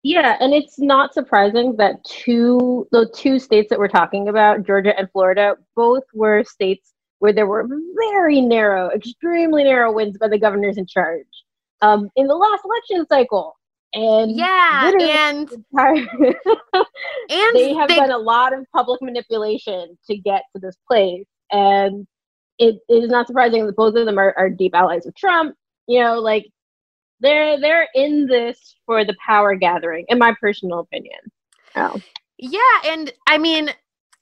Yeah, 0.03 0.35
and 0.39 0.53
it's 0.53 0.79
not 0.79 1.13
surprising 1.13 1.75
that 1.77 2.03
two 2.03 2.87
the 2.91 3.07
two 3.15 3.37
states 3.37 3.69
that 3.69 3.77
we're 3.77 3.87
talking 3.87 4.29
about, 4.29 4.65
Georgia 4.65 4.97
and 4.97 5.09
Florida, 5.11 5.55
both 5.75 6.03
were 6.13 6.43
states 6.43 6.93
where 7.19 7.31
there 7.33 7.45
were 7.45 7.67
very 8.09 8.41
narrow, 8.41 8.89
extremely 8.89 9.63
narrow 9.63 9.91
wins 9.93 10.17
by 10.17 10.27
the 10.27 10.39
governors 10.39 10.77
in 10.77 10.87
charge 10.87 11.27
um, 11.83 12.09
in 12.15 12.25
the 12.25 12.33
last 12.35 12.63
election 12.65 13.05
cycle. 13.07 13.55
And 13.93 14.31
Yeah, 14.35 14.89
and 14.99 15.51
entire- 15.51 16.07
and 16.73 16.85
they 17.55 17.73
have 17.75 17.89
they- 17.89 17.97
done 17.97 18.11
a 18.11 18.17
lot 18.17 18.53
of 18.57 18.65
public 18.73 19.01
manipulation 19.03 19.97
to 20.09 20.17
get 20.17 20.43
to 20.55 20.59
this 20.59 20.77
place. 20.87 21.27
And 21.51 22.07
it, 22.61 22.79
it 22.87 23.03
is 23.03 23.09
not 23.09 23.27
surprising 23.27 23.65
that 23.65 23.75
both 23.75 23.95
of 23.95 24.05
them 24.05 24.19
are, 24.19 24.33
are 24.37 24.49
deep 24.49 24.75
allies 24.75 25.07
of 25.07 25.15
Trump. 25.15 25.55
You 25.87 25.99
know, 26.01 26.19
like 26.19 26.45
they're 27.19 27.59
they're 27.59 27.87
in 27.95 28.27
this 28.27 28.75
for 28.85 29.03
the 29.03 29.15
power 29.25 29.55
gathering, 29.55 30.05
in 30.09 30.19
my 30.19 30.33
personal 30.39 30.79
opinion. 30.79 31.19
Oh. 31.75 31.99
Yeah, 32.37 32.59
and 32.85 33.11
I 33.27 33.37
mean, 33.37 33.71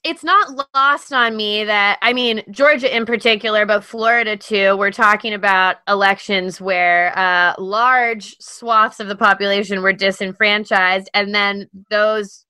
it's 0.04 0.24
not 0.24 0.66
lost 0.74 1.12
on 1.12 1.36
me 1.36 1.64
that 1.64 1.98
I 2.00 2.14
mean 2.14 2.42
Georgia 2.50 2.94
in 2.94 3.04
particular, 3.04 3.66
but 3.66 3.84
Florida 3.84 4.36
too. 4.36 4.76
We're 4.76 4.90
talking 4.90 5.34
about 5.34 5.76
elections 5.86 6.60
where 6.60 7.16
uh, 7.18 7.54
large 7.58 8.36
swaths 8.40 9.00
of 9.00 9.08
the 9.08 9.16
population 9.16 9.82
were 9.82 9.92
disenfranchised, 9.92 11.10
and 11.12 11.34
then 11.34 11.68
those 11.90 12.46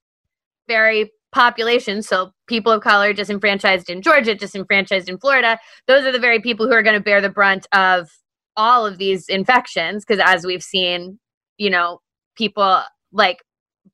very 0.68 1.10
populations, 1.32 2.08
so 2.08 2.32
people 2.50 2.72
of 2.72 2.82
color 2.82 3.14
disenfranchised 3.14 3.88
in 3.88 4.02
Georgia, 4.02 4.34
disenfranchised 4.34 5.08
in 5.08 5.16
Florida. 5.16 5.58
Those 5.86 6.04
are 6.04 6.12
the 6.12 6.18
very 6.18 6.40
people 6.40 6.66
who 6.66 6.74
are 6.74 6.82
going 6.82 6.96
to 6.96 7.02
bear 7.02 7.22
the 7.22 7.30
brunt 7.30 7.66
of 7.72 8.10
all 8.56 8.84
of 8.86 8.98
these 8.98 9.26
infections, 9.28 10.04
because 10.04 10.22
as 10.22 10.44
we've 10.44 10.62
seen, 10.62 11.18
you 11.56 11.70
know, 11.70 12.00
people 12.36 12.82
like 13.12 13.38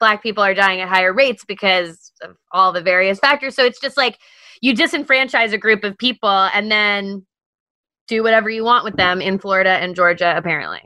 black 0.01 0.23
people 0.23 0.43
are 0.43 0.55
dying 0.55 0.81
at 0.81 0.89
higher 0.89 1.13
rates 1.13 1.45
because 1.47 2.11
of 2.23 2.37
all 2.51 2.73
the 2.73 2.83
various 2.83 3.19
factors. 3.19 3.55
So 3.55 3.65
it's 3.65 3.81
just 3.81 3.97
like 3.97 4.19
you 4.61 4.75
disenfranchise 4.75 5.53
a 5.53 5.59
group 5.59 5.85
of 5.85 5.97
people 5.99 6.49
and 6.53 6.71
then 6.71 7.25
do 8.09 8.23
whatever 8.23 8.51
you 8.51 8.65
want 8.65 8.85
with 8.85 8.97
them 8.97 9.21
in 9.21 9.39
Florida 9.39 9.71
and 9.71 9.95
Georgia, 9.95 10.35
apparently. 10.37 10.81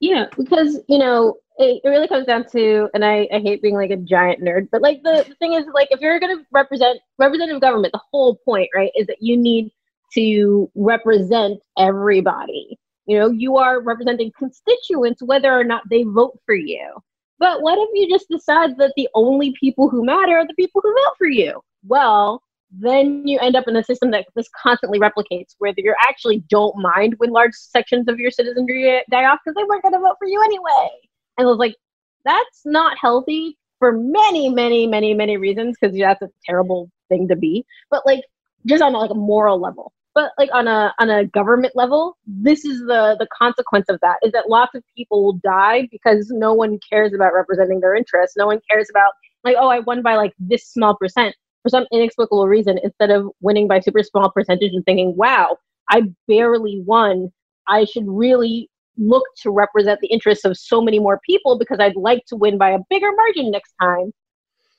Yeah, 0.00 0.26
because 0.36 0.78
you 0.88 0.98
know 0.98 1.34
it, 1.58 1.80
it 1.84 1.88
really 1.88 2.08
comes 2.08 2.26
down 2.26 2.46
to, 2.52 2.88
and 2.94 3.04
I, 3.04 3.28
I 3.32 3.40
hate 3.40 3.62
being 3.62 3.74
like 3.74 3.90
a 3.90 3.96
giant 3.96 4.42
nerd, 4.42 4.68
but 4.70 4.80
like 4.80 5.02
the, 5.02 5.24
the 5.28 5.34
thing 5.36 5.54
is, 5.54 5.64
like 5.74 5.88
if 5.90 6.00
you're 6.00 6.20
going 6.20 6.36
to 6.36 6.44
represent 6.52 7.00
representative 7.18 7.60
government, 7.60 7.92
the 7.92 8.00
whole 8.12 8.36
point, 8.44 8.68
right, 8.74 8.92
is 8.96 9.06
that 9.08 9.18
you 9.20 9.36
need 9.36 9.70
to 10.14 10.70
represent 10.74 11.60
everybody. 11.76 12.78
You 13.06 13.18
know, 13.18 13.30
you 13.30 13.56
are 13.56 13.80
representing 13.80 14.32
constituents 14.38 15.22
whether 15.22 15.52
or 15.52 15.64
not 15.64 15.82
they 15.90 16.04
vote 16.04 16.38
for 16.46 16.54
you. 16.54 16.92
But 17.38 17.62
what 17.62 17.78
if 17.78 17.88
you 17.94 18.08
just 18.08 18.28
decide 18.28 18.76
that 18.78 18.92
the 18.96 19.08
only 19.14 19.54
people 19.58 19.88
who 19.88 20.04
matter 20.04 20.38
are 20.38 20.46
the 20.46 20.54
people 20.54 20.80
who 20.82 20.92
vote 20.92 21.14
for 21.18 21.28
you? 21.28 21.60
Well, 21.86 22.42
then 22.70 23.26
you 23.26 23.38
end 23.38 23.56
up 23.56 23.66
in 23.66 23.76
a 23.76 23.84
system 23.84 24.10
that 24.10 24.26
this 24.36 24.48
constantly 24.60 24.98
replicates, 24.98 25.54
where 25.58 25.72
you 25.76 25.94
actually 26.06 26.44
don't 26.50 26.76
mind 26.76 27.14
when 27.18 27.30
large 27.30 27.54
sections 27.54 28.08
of 28.08 28.18
your 28.18 28.30
citizenry 28.30 29.02
die 29.10 29.24
off 29.24 29.38
because 29.44 29.54
they 29.56 29.64
weren't 29.64 29.82
going 29.82 29.94
to 29.94 30.00
vote 30.00 30.16
for 30.18 30.28
you 30.28 30.42
anyway. 30.42 30.90
And 31.38 31.46
I 31.46 31.50
was 31.50 31.58
like, 31.58 31.76
that's 32.24 32.62
not 32.64 32.98
healthy 33.00 33.56
for 33.78 33.92
many, 33.92 34.48
many, 34.48 34.86
many, 34.86 35.14
many 35.14 35.36
reasons 35.36 35.76
because 35.80 35.96
that's 35.96 36.22
a 36.22 36.28
terrible 36.44 36.90
thing 37.08 37.28
to 37.28 37.36
be. 37.36 37.64
But 37.90 38.04
like, 38.04 38.22
just 38.66 38.82
on 38.82 38.92
like 38.92 39.10
a 39.10 39.14
moral 39.14 39.60
level, 39.60 39.92
but 40.14 40.32
like 40.36 40.50
on 40.52 40.66
a 40.66 40.92
on 40.98 41.10
a 41.10 41.24
government 41.26 41.74
level, 41.76 42.18
this 42.26 42.64
is 42.64 42.80
the 42.80 43.16
the 43.18 43.28
consequence 43.32 43.86
of 43.88 44.00
that 44.02 44.16
is 44.22 44.32
that 44.32 44.50
lots 44.50 44.74
of 44.74 44.82
people 44.96 45.24
will 45.24 45.40
die 45.44 45.88
because 45.92 46.28
no 46.30 46.52
one 46.52 46.78
cares 46.90 47.14
about 47.14 47.32
representing 47.32 47.80
their 47.80 47.94
interests. 47.94 48.36
No 48.36 48.46
one 48.46 48.60
cares 48.68 48.88
about 48.90 49.12
like, 49.44 49.56
oh, 49.58 49.68
I 49.68 49.78
won 49.78 50.02
by 50.02 50.16
like 50.16 50.32
this 50.40 50.66
small 50.66 50.96
percent 50.96 51.36
for 51.62 51.68
some 51.68 51.86
inexplicable 51.92 52.48
reason 52.48 52.78
instead 52.82 53.10
of 53.10 53.30
winning 53.40 53.68
by 53.68 53.78
super 53.80 54.02
small 54.02 54.30
percentage 54.30 54.72
and 54.72 54.84
thinking, 54.84 55.16
wow, 55.16 55.56
I 55.88 56.02
barely 56.26 56.82
won. 56.84 57.32
I 57.68 57.84
should 57.84 58.04
really 58.08 58.70
look 58.98 59.24
to 59.42 59.50
represent 59.50 60.00
the 60.00 60.08
interests 60.08 60.44
of 60.44 60.56
so 60.56 60.80
many 60.80 60.98
more 60.98 61.20
people 61.24 61.58
because 61.58 61.78
I'd 61.80 61.96
like 61.96 62.24
to 62.26 62.36
win 62.36 62.58
by 62.58 62.70
a 62.70 62.78
bigger 62.90 63.10
margin 63.14 63.50
next 63.50 63.74
time. 63.80 64.12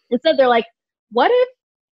Instead, 0.09 0.38
they're 0.38 0.47
like, 0.47 0.65
what 1.11 1.31
if 1.31 1.49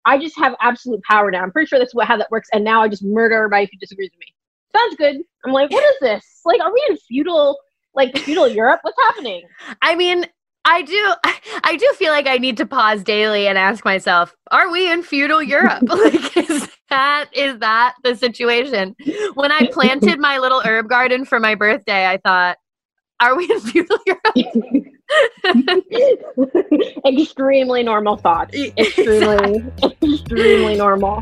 I 0.05 0.17
just 0.17 0.37
have 0.37 0.55
absolute 0.61 1.01
power 1.03 1.31
now? 1.31 1.43
I'm 1.43 1.51
pretty 1.51 1.67
sure 1.67 1.79
that's 1.79 1.93
what, 1.93 2.07
how 2.07 2.17
that 2.17 2.31
works. 2.31 2.49
And 2.53 2.63
now 2.63 2.81
I 2.81 2.87
just 2.87 3.03
murder 3.03 3.35
everybody 3.35 3.69
who 3.71 3.77
disagrees 3.77 4.11
with 4.13 4.19
me. 4.19 4.33
Sounds 4.75 4.95
good. 4.95 5.17
I'm 5.45 5.51
like, 5.51 5.71
what 5.71 5.83
is 5.83 5.95
this? 6.01 6.41
Like, 6.45 6.61
are 6.61 6.73
we 6.73 6.83
in 6.89 6.97
feudal, 6.97 7.59
like 7.93 8.17
feudal 8.17 8.47
Europe? 8.47 8.79
What's 8.83 8.99
happening? 9.03 9.43
I 9.81 9.95
mean, 9.95 10.25
I 10.65 10.81
do 10.81 11.13
I 11.63 11.75
do 11.75 11.93
feel 11.97 12.11
like 12.11 12.27
I 12.27 12.37
need 12.37 12.57
to 12.57 12.65
pause 12.65 13.03
daily 13.03 13.47
and 13.47 13.57
ask 13.57 13.83
myself, 13.83 14.35
are 14.49 14.71
we 14.71 14.89
in 14.91 15.03
feudal 15.03 15.43
Europe? 15.43 15.83
like 15.87 16.37
is 16.37 16.69
that 16.93 17.29
is 17.33 17.57
that 17.59 17.95
the 18.03 18.15
situation? 18.15 18.95
When 19.33 19.51
I 19.51 19.67
planted 19.71 20.19
my 20.19 20.37
little 20.37 20.61
herb 20.61 20.87
garden 20.87 21.25
for 21.25 21.39
my 21.39 21.55
birthday, 21.55 22.05
I 22.07 22.17
thought, 22.17 22.57
are 23.19 23.35
we 23.35 23.49
in 23.49 23.59
feudal 23.59 23.97
Europe? 24.05 24.21
extremely 27.05 27.83
normal 27.83 28.17
thought. 28.17 28.53
Extremely, 28.77 29.63
extremely 30.03 30.75
normal. 30.75 31.21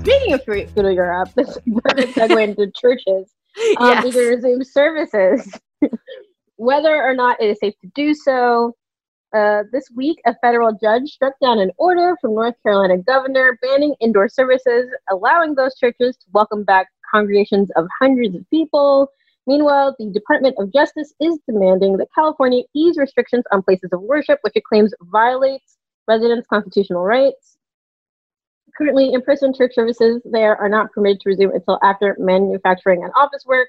Speaking 0.00 0.34
of 0.34 0.44
feudal 0.44 0.92
Europe, 0.92 1.30
this 1.34 1.48
is 1.48 1.56
a 1.56 1.80
perfect 1.80 2.16
segue 2.16 2.42
into 2.42 2.70
churches. 2.72 3.32
Um, 3.78 3.88
Yes. 3.88 4.04
We 4.04 4.10
can 4.10 4.28
resume 4.30 4.64
services. 4.64 5.60
Whether 6.56 7.04
or 7.04 7.14
not 7.14 7.40
it 7.40 7.50
is 7.50 7.60
safe 7.60 7.74
to 7.82 7.90
do 7.94 8.12
so, 8.12 8.74
uh, 9.34 9.64
this 9.72 9.88
week 9.94 10.20
a 10.26 10.34
federal 10.40 10.76
judge 10.80 11.08
struck 11.10 11.34
down 11.40 11.58
an 11.58 11.70
order 11.76 12.16
from 12.20 12.34
North 12.34 12.54
Carolina 12.62 12.98
governor 12.98 13.58
banning 13.62 13.94
indoor 14.00 14.28
services, 14.28 14.88
allowing 15.10 15.54
those 15.54 15.76
churches 15.76 16.16
to 16.16 16.26
welcome 16.32 16.64
back 16.64 16.88
congregations 17.12 17.70
of 17.76 17.86
hundreds 18.00 18.36
of 18.36 18.48
people. 18.50 19.08
Meanwhile, 19.46 19.94
the 19.98 20.10
Department 20.10 20.56
of 20.58 20.72
Justice 20.72 21.12
is 21.20 21.38
demanding 21.48 21.96
that 21.98 22.08
California 22.14 22.62
ease 22.74 22.96
restrictions 22.96 23.44
on 23.52 23.62
places 23.62 23.90
of 23.92 24.00
worship, 24.02 24.38
which 24.42 24.56
it 24.56 24.64
claims 24.64 24.92
violates 25.12 25.78
residents' 26.08 26.46
constitutional 26.48 27.02
rights. 27.02 27.53
Currently, 28.76 29.12
in-person 29.12 29.54
church 29.54 29.74
services 29.74 30.20
there 30.24 30.56
are 30.56 30.68
not 30.68 30.90
permitted 30.92 31.20
to 31.20 31.28
resume 31.30 31.52
until 31.52 31.78
after 31.82 32.16
manufacturing 32.18 33.04
and 33.04 33.12
office 33.16 33.44
work. 33.46 33.68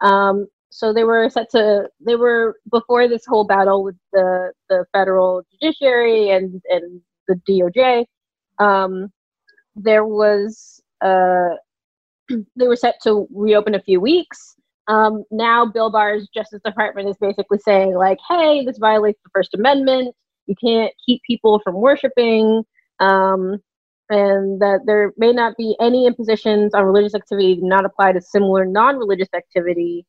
Um, 0.00 0.46
so 0.70 0.92
they 0.92 1.04
were 1.04 1.28
set 1.30 1.50
to 1.50 1.88
they 2.04 2.16
were 2.16 2.56
before 2.70 3.08
this 3.08 3.24
whole 3.26 3.44
battle 3.44 3.82
with 3.82 3.96
the 4.12 4.52
the 4.68 4.84
federal 4.92 5.42
judiciary 5.52 6.30
and 6.30 6.62
and 6.68 7.00
the 7.28 7.34
DOJ. 7.48 8.04
Um, 8.58 9.10
there 9.74 10.04
was 10.04 10.80
uh, 11.00 11.56
they 12.56 12.68
were 12.68 12.76
set 12.76 12.96
to 13.02 13.26
reopen 13.32 13.74
a 13.74 13.82
few 13.82 14.00
weeks. 14.00 14.54
Um, 14.88 15.24
now, 15.30 15.66
Bill 15.66 15.90
Barr's 15.90 16.28
Justice 16.34 16.60
Department 16.64 17.08
is 17.08 17.16
basically 17.20 17.58
saying 17.58 17.94
like, 17.94 18.18
"Hey, 18.28 18.64
this 18.64 18.78
violates 18.78 19.20
the 19.24 19.30
First 19.34 19.54
Amendment. 19.54 20.14
You 20.46 20.54
can't 20.62 20.92
keep 21.04 21.22
people 21.26 21.60
from 21.64 21.74
worshiping." 21.74 22.64
Um, 23.00 23.58
and 24.10 24.60
that 24.60 24.80
there 24.86 25.12
may 25.18 25.32
not 25.32 25.56
be 25.58 25.76
any 25.80 26.06
impositions 26.06 26.74
on 26.74 26.84
religious 26.84 27.14
activity 27.14 27.58
not 27.62 27.86
apply 27.86 28.12
to 28.12 28.20
similar 28.22 28.66
non-religious 28.66 29.28
activity. 29.34 30.06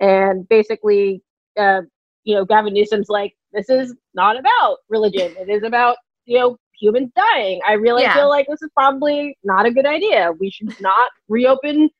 And 0.00 0.48
basically 0.48 1.22
uh, 1.58 1.82
you 2.24 2.34
know 2.36 2.44
gavin 2.44 2.74
newsom's 2.74 3.08
like 3.08 3.34
this 3.52 3.68
is 3.70 3.94
not 4.14 4.38
about 4.38 4.78
religion. 4.88 5.34
It 5.38 5.50
is 5.50 5.64
about 5.64 5.96
you 6.26 6.38
know 6.38 6.58
humans 6.80 7.10
dying. 7.16 7.60
I 7.66 7.74
really 7.74 8.02
Yeah. 8.02 8.14
feel 8.14 8.28
like 8.28 8.46
this 8.48 8.62
is 8.62 8.70
probably 8.76 9.36
not 9.44 9.66
a 9.66 9.72
good 9.72 9.86
idea. 9.86 10.32
We 10.40 10.50
should 10.50 10.74
not 10.80 11.10
reopen 11.28 11.90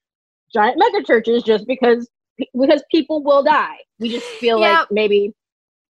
giant 0.53 0.79
mega 0.79 1.05
churches 1.05 1.43
just 1.43 1.67
because 1.67 2.09
because 2.59 2.83
people 2.91 3.23
will 3.25 3.43
die. 3.43 3.77
We 3.99 4.11
just 4.11 4.33
feel 4.41 4.61
Yeah. 4.61 4.81
like 4.81 4.89
maybe 4.91 5.33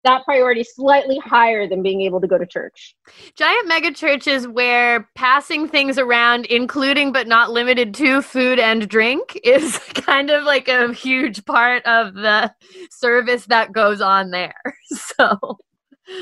that 0.03 0.23
priority 0.25 0.63
slightly 0.63 1.17
higher 1.19 1.67
than 1.67 1.83
being 1.83 2.01
able 2.01 2.21
to 2.21 2.27
go 2.27 2.37
to 2.37 2.45
church 2.45 2.95
Giant 3.35 3.67
mega 3.67 3.91
churches 3.91 4.47
where 4.47 5.09
passing 5.15 5.67
things 5.67 5.97
around, 5.97 6.45
including 6.47 7.11
but 7.11 7.27
not 7.27 7.51
limited 7.51 7.93
to 7.95 8.21
food 8.21 8.59
and 8.59 8.87
drink, 8.89 9.39
is 9.43 9.77
kind 9.95 10.29
of 10.29 10.43
like 10.43 10.67
a 10.67 10.93
huge 10.93 11.45
part 11.45 11.85
of 11.85 12.13
the 12.13 12.53
service 12.91 13.45
that 13.45 13.71
goes 13.71 14.01
on 14.01 14.31
there. 14.31 14.53
So, 14.91 15.57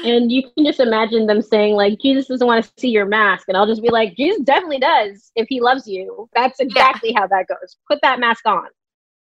And 0.03 0.31
you 0.31 0.43
can 0.55 0.65
just 0.65 0.79
imagine 0.79 1.27
them 1.27 1.41
saying, 1.41 1.75
like, 1.75 1.99
Jesus 2.01 2.27
doesn't 2.27 2.45
want 2.45 2.63
to 2.65 2.71
see 2.77 2.89
your 2.89 3.05
mask. 3.05 3.45
And 3.47 3.55
I'll 3.57 3.67
just 3.67 3.81
be 3.81 3.89
like, 3.89 4.15
Jesus 4.17 4.41
definitely 4.43 4.79
does 4.79 5.31
if 5.35 5.47
he 5.49 5.61
loves 5.61 5.87
you. 5.87 6.29
That's 6.35 6.59
exactly 6.59 7.13
how 7.13 7.27
that 7.27 7.47
goes. 7.47 7.77
Put 7.87 7.99
that 8.01 8.19
mask 8.19 8.45
on. 8.45 8.67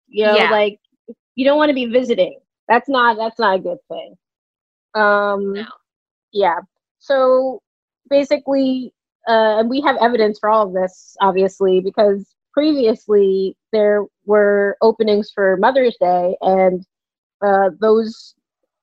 You 0.08 0.26
know, 0.26 0.36
Yeah. 0.36 0.52
like 0.52 0.80
you 1.36 1.46
don't 1.46 1.58
want 1.58 1.70
to 1.70 1.76
be 1.76 1.86
visiting. 1.86 2.40
That's 2.68 2.90
not 2.90 3.18
that's 3.18 3.40
not 3.40 3.58
a 3.58 3.60
good 3.60 3.78
thing. 3.90 4.16
Um 4.98 5.54
No. 5.54 5.66
yeah. 6.34 6.60
So 7.00 7.62
basically, 8.10 8.94
uh, 9.28 9.60
and 9.60 9.70
we 9.70 9.82
have 9.82 9.98
evidence 9.98 10.40
for 10.40 10.50
all 10.50 10.68
of 10.68 10.74
this, 10.74 11.16
obviously, 11.22 11.82
because 11.82 12.34
previously 12.54 13.56
there 13.72 14.06
were 14.26 14.78
openings 14.82 15.32
for 15.34 15.58
Mother's 15.58 15.98
Day, 16.00 16.36
and 16.42 16.84
uh, 17.46 17.70
those 17.80 18.36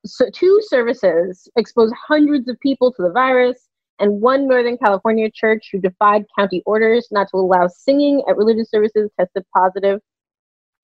so 0.05 0.29
two 0.33 0.61
services 0.67 1.47
exposed 1.57 1.93
hundreds 2.07 2.47
of 2.49 2.59
people 2.61 2.91
to 2.93 3.01
the 3.03 3.11
virus. 3.11 3.69
And 3.99 4.21
one 4.21 4.47
Northern 4.47 4.77
California 4.77 5.29
church 5.33 5.69
who 5.71 5.79
defied 5.79 6.25
county 6.37 6.61
orders 6.65 7.07
not 7.11 7.29
to 7.31 7.37
allow 7.37 7.67
singing 7.67 8.23
at 8.29 8.37
religious 8.37 8.69
services 8.69 9.09
tested 9.19 9.43
positive. 9.53 10.01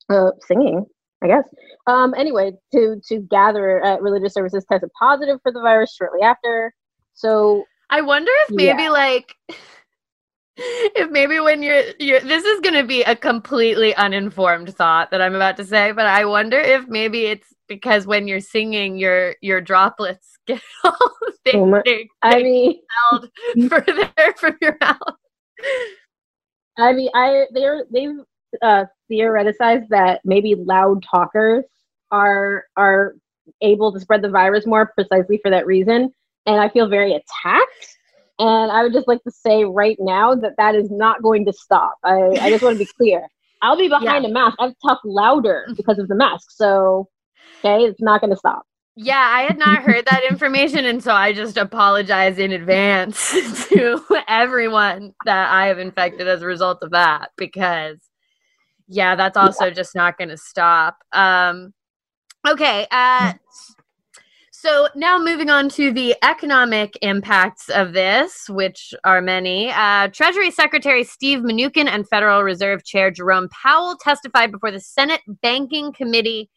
Uh, 0.09 0.31
singing, 0.47 0.85
I 1.23 1.27
guess. 1.27 1.43
Um, 1.87 2.13
anyway, 2.15 2.53
to 2.73 2.99
to 3.07 3.19
gather 3.29 3.83
at 3.83 4.01
religious 4.01 4.33
services 4.33 4.65
tested 4.69 4.89
positive 4.97 5.39
for 5.43 5.51
the 5.51 5.61
virus 5.61 5.93
shortly 5.95 6.21
after. 6.21 6.73
So 7.13 7.65
I 7.89 8.01
wonder 8.01 8.31
if 8.47 8.51
maybe 8.51 8.83
Yeah. 8.83 8.89
like 8.89 9.35
if 10.57 11.09
maybe 11.11 11.39
when 11.39 11.61
you're 11.63 11.83
you're 11.99 12.19
this 12.21 12.43
is 12.43 12.59
going 12.61 12.73
to 12.75 12.83
be 12.85 13.03
a 13.03 13.15
completely 13.15 13.95
uninformed 13.95 14.75
thought 14.75 15.11
that 15.11 15.21
I'm 15.21 15.35
about 15.35 15.57
to 15.57 15.65
say, 15.65 15.91
but 15.91 16.05
I 16.05 16.25
wonder 16.25 16.59
if 16.59 16.87
maybe 16.87 17.25
it's 17.25 17.47
because 17.67 18.05
when 18.07 18.27
you're 18.27 18.39
singing 18.41 18.97
your 18.97 19.35
your 19.41 19.61
droplets 19.61 20.37
get 20.47 20.61
all 20.83 20.97
they, 21.45 21.53
Oh 21.53 21.65
my- 21.67 21.81
they, 21.85 22.07
I 22.23 22.41
mean, 22.43 22.79
held 23.11 23.29
further 23.69 24.09
from 24.37 24.57
your 24.61 24.77
mouth. 24.81 24.97
I 26.77 26.93
mean, 26.93 27.09
I 27.13 27.45
they're 27.53 27.85
they've 27.91 28.15
uh, 28.61 28.85
theoretized 29.11 29.89
that 29.89 30.21
maybe 30.23 30.55
loud 30.55 31.03
talkers 31.03 31.65
are 32.11 32.65
are 32.77 33.15
able 33.61 33.91
to 33.91 33.99
spread 33.99 34.21
the 34.21 34.29
virus 34.29 34.65
more 34.65 34.91
precisely 34.95 35.39
for 35.41 35.51
that 35.51 35.65
reason, 35.65 36.11
and 36.45 36.61
I 36.61 36.69
feel 36.69 36.87
very 36.87 37.13
attacked. 37.13 37.97
And 38.39 38.71
I 38.71 38.83
would 38.83 38.93
just 38.93 39.07
like 39.07 39.23
to 39.23 39.31
say 39.31 39.65
right 39.65 39.97
now 39.99 40.33
that 40.33 40.53
that 40.57 40.73
is 40.73 40.89
not 40.89 41.21
going 41.21 41.45
to 41.45 41.53
stop. 41.53 41.93
I, 42.03 42.31
I 42.41 42.49
just 42.49 42.63
want 42.63 42.79
to 42.79 42.83
be 42.83 42.89
clear. 42.97 43.27
I'll 43.61 43.77
be 43.77 43.87
behind 43.87 44.25
a 44.25 44.29
mask. 44.29 44.57
I've 44.59 44.73
talked 44.85 45.05
louder 45.05 45.67
because 45.77 45.99
of 45.99 46.07
the 46.07 46.15
mask. 46.15 46.49
So, 46.49 47.07
okay, 47.63 47.83
it's 47.83 48.01
not 48.01 48.21
going 48.21 48.31
to 48.31 48.37
stop. 48.37 48.63
Yeah, 48.95 49.25
I 49.31 49.43
had 49.43 49.57
not 49.57 49.83
heard 49.83 50.05
that 50.07 50.23
information, 50.29 50.85
and 50.85 51.01
so 51.01 51.13
I 51.13 51.31
just 51.31 51.55
apologize 51.55 52.37
in 52.37 52.51
advance 52.51 53.31
to 53.69 54.03
everyone 54.27 55.13
that 55.25 55.49
I 55.49 55.67
have 55.67 55.79
infected 55.79 56.27
as 56.27 56.41
a 56.41 56.45
result 56.45 56.79
of 56.81 56.91
that 56.91 57.31
because, 57.37 57.99
yeah, 58.91 59.15
that's 59.15 59.37
also 59.37 59.71
just 59.71 59.95
not 59.95 60.17
going 60.17 60.29
to 60.29 60.37
stop. 60.37 60.97
Um, 61.13 61.73
okay, 62.45 62.85
uh, 62.91 63.33
so 64.51 64.89
now 64.95 65.17
moving 65.17 65.49
on 65.49 65.69
to 65.69 65.93
the 65.93 66.13
economic 66.23 66.97
impacts 67.01 67.69
of 67.69 67.93
this, 67.93 68.49
which 68.49 68.93
are 69.05 69.21
many. 69.21 69.71
Uh, 69.71 70.09
Treasury 70.09 70.51
Secretary 70.51 71.05
Steve 71.05 71.39
Mnuchin 71.39 71.87
and 71.87 72.07
Federal 72.09 72.43
Reserve 72.43 72.83
Chair 72.83 73.11
Jerome 73.11 73.47
Powell 73.49 73.95
testified 73.95 74.51
before 74.51 74.71
the 74.71 74.81
Senate 74.81 75.21
Banking 75.41 75.93
Committee 75.93 76.49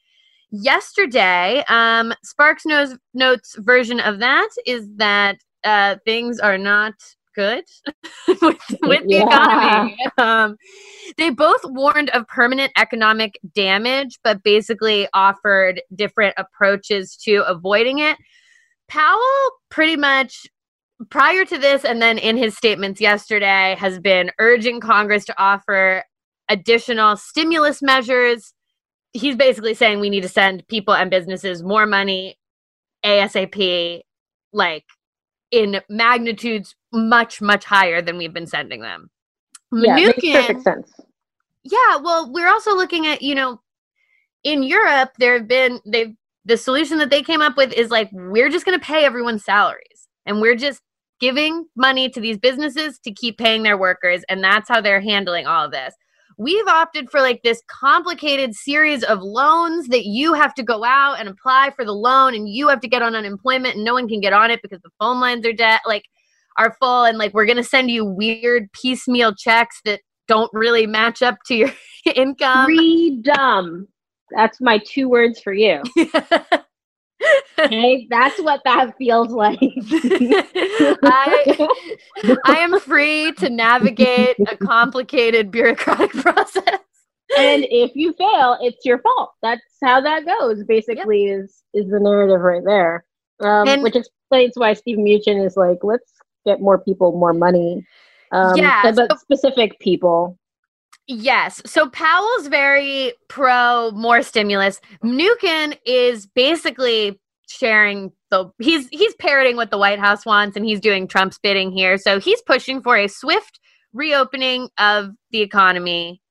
yesterday. 0.50 1.64
Um, 1.68 2.12
Sparks 2.24 2.66
knows, 2.66 2.96
Notes 3.14 3.54
version 3.60 4.00
of 4.00 4.18
that 4.18 4.48
is 4.66 4.88
that 4.96 5.38
uh, 5.62 5.96
things 6.04 6.40
are 6.40 6.58
not 6.58 6.94
good 7.34 7.64
with, 8.28 8.58
with 8.82 9.02
the 9.08 9.24
Yeah. 9.28 9.86
economy. 9.86 9.96
Um, 10.18 10.56
they 11.18 11.30
both 11.30 11.60
warned 11.64 12.10
of 12.10 12.26
permanent 12.28 12.72
economic 12.76 13.38
damage, 13.54 14.18
but 14.24 14.42
basically 14.42 15.08
offered 15.14 15.82
different 15.94 16.34
approaches 16.38 17.16
to 17.24 17.42
avoiding 17.46 17.98
it. 17.98 18.16
Powell 18.88 19.20
pretty 19.70 19.96
much 19.96 20.46
prior 21.10 21.44
to 21.44 21.58
this 21.58 21.84
and 21.84 22.00
then 22.00 22.18
in 22.18 22.36
his 22.36 22.56
statements 22.56 23.00
yesterday 23.00 23.76
has 23.78 23.98
been 23.98 24.30
urging 24.38 24.80
Congress 24.80 25.24
to 25.26 25.34
offer 25.42 26.04
additional 26.48 27.16
stimulus 27.16 27.82
measures. 27.82 28.54
He's 29.12 29.36
basically 29.36 29.74
saying 29.74 30.00
we 30.00 30.10
need 30.10 30.22
to 30.22 30.28
send 30.28 30.66
people 30.68 30.94
and 30.94 31.10
businesses 31.10 31.62
more 31.62 31.86
money 31.86 32.36
ASAP, 33.04 34.00
like 34.52 34.84
in 35.54 35.80
magnitudes 35.88 36.74
much, 36.92 37.40
much 37.40 37.64
higher 37.64 38.02
than 38.02 38.18
we've 38.18 38.34
been 38.34 38.46
sending 38.46 38.80
them. 38.80 39.08
Yeah, 39.72 39.94
makes 39.94 40.20
perfect 40.20 40.62
sense. 40.62 40.92
yeah, 41.62 41.96
well, 41.96 42.32
we're 42.32 42.48
also 42.48 42.74
looking 42.74 43.06
at, 43.06 43.22
you 43.22 43.34
know, 43.34 43.60
in 44.42 44.62
Europe, 44.62 45.12
there 45.18 45.38
have 45.38 45.48
been 45.48 45.80
they've 45.86 46.14
the 46.44 46.56
solution 46.56 46.98
that 46.98 47.10
they 47.10 47.22
came 47.22 47.40
up 47.40 47.56
with 47.56 47.72
is 47.72 47.90
like 47.90 48.10
we're 48.12 48.50
just 48.50 48.66
going 48.66 48.78
to 48.78 48.84
pay 48.84 49.04
everyone's 49.04 49.44
salaries 49.44 50.08
and 50.26 50.40
we're 50.40 50.56
just 50.56 50.82
giving 51.20 51.66
money 51.76 52.08
to 52.10 52.20
these 52.20 52.36
businesses 52.36 52.98
to 52.98 53.12
keep 53.12 53.38
paying 53.38 53.62
their 53.62 53.78
workers 53.78 54.24
and 54.28 54.44
that's 54.44 54.68
how 54.68 54.80
they're 54.80 55.00
handling 55.00 55.46
all 55.46 55.64
of 55.64 55.72
this. 55.72 55.94
We've 56.36 56.66
opted 56.66 57.10
for 57.10 57.20
like 57.20 57.42
this 57.42 57.62
complicated 57.68 58.54
series 58.54 59.02
of 59.04 59.20
loans 59.22 59.88
that 59.88 60.04
you 60.04 60.34
have 60.34 60.54
to 60.54 60.62
go 60.62 60.84
out 60.84 61.20
and 61.20 61.28
apply 61.28 61.70
for 61.76 61.84
the 61.84 61.92
loan 61.92 62.34
and 62.34 62.48
you 62.48 62.68
have 62.68 62.80
to 62.80 62.88
get 62.88 63.02
on 63.02 63.14
unemployment 63.14 63.76
and 63.76 63.84
no 63.84 63.94
one 63.94 64.08
can 64.08 64.20
get 64.20 64.32
on 64.32 64.50
it 64.50 64.60
because 64.62 64.80
the 64.82 64.90
phone 64.98 65.20
lines 65.20 65.46
are 65.46 65.52
dead 65.52 65.80
like 65.86 66.04
are 66.56 66.76
full 66.80 67.04
and 67.04 67.18
like 67.18 67.34
we're 67.34 67.46
going 67.46 67.56
to 67.56 67.64
send 67.64 67.90
you 67.90 68.04
weird 68.04 68.70
piecemeal 68.72 69.34
checks 69.34 69.80
that 69.84 70.00
don't 70.28 70.50
really 70.52 70.86
match 70.86 71.22
up 71.22 71.36
to 71.46 71.54
your 71.54 71.72
income. 72.14 72.66
Freedom. 72.66 73.88
That's 74.36 74.60
my 74.60 74.78
two 74.78 75.08
words 75.08 75.40
for 75.40 75.52
you. 75.52 75.82
Okay, 77.58 78.06
that's 78.10 78.38
what 78.40 78.60
that 78.64 78.96
feels 78.98 79.28
like. 79.30 79.58
I, 79.62 81.68
I 82.46 82.56
am 82.58 82.78
free 82.80 83.32
to 83.38 83.50
navigate 83.50 84.36
a 84.48 84.56
complicated 84.56 85.50
bureaucratic 85.50 86.10
process. 86.12 86.78
and 87.38 87.66
if 87.70 87.92
you 87.94 88.12
fail, 88.14 88.58
it's 88.60 88.84
your 88.84 88.98
fault. 88.98 89.32
That's 89.42 89.62
how 89.82 90.00
that 90.00 90.24
goes. 90.26 90.64
Basically, 90.64 91.26
is 91.26 91.62
is 91.72 91.88
the 91.90 92.00
narrative 92.00 92.40
right 92.40 92.62
there, 92.64 93.04
um, 93.40 93.68
And- 93.68 93.82
which 93.82 93.96
explains 93.96 94.52
why 94.56 94.74
Steve 94.74 94.98
Mnuchin 94.98 95.44
is 95.44 95.56
like, 95.56 95.78
let's 95.82 96.12
get 96.46 96.60
more 96.60 96.78
people 96.78 97.12
more 97.18 97.32
money. 97.32 97.84
Um, 98.32 98.56
Yeah, 98.56 98.82
but, 98.82 98.96
but 98.96 99.10
so- 99.12 99.16
specific 99.18 99.78
people. 99.80 100.38
Yes. 101.06 101.60
So 101.66 101.88
Powell's 101.90 102.46
very 102.48 103.12
pro 103.28 103.90
more 103.92 104.22
stimulus. 104.22 104.80
Mnuchin 105.04 105.76
is 105.84 106.26
basically 106.26 107.20
sharing 107.48 108.10
the 108.30 108.50
he's 108.58 108.88
he's 108.88 109.14
parroting 109.16 109.56
what 109.56 109.70
the 109.70 109.78
White 109.78 109.98
House 109.98 110.24
wants 110.24 110.56
and 110.56 110.64
he's 110.64 110.80
doing 110.80 111.06
Trump's 111.06 111.38
bidding 111.38 111.70
here. 111.70 111.98
So 111.98 112.18
he's 112.18 112.40
pushing 112.42 112.82
for 112.82 112.96
a 112.96 113.08
swift 113.08 113.60
reopening 113.92 114.68
of 114.78 115.10
the 115.30 115.40
economy. 115.40 116.22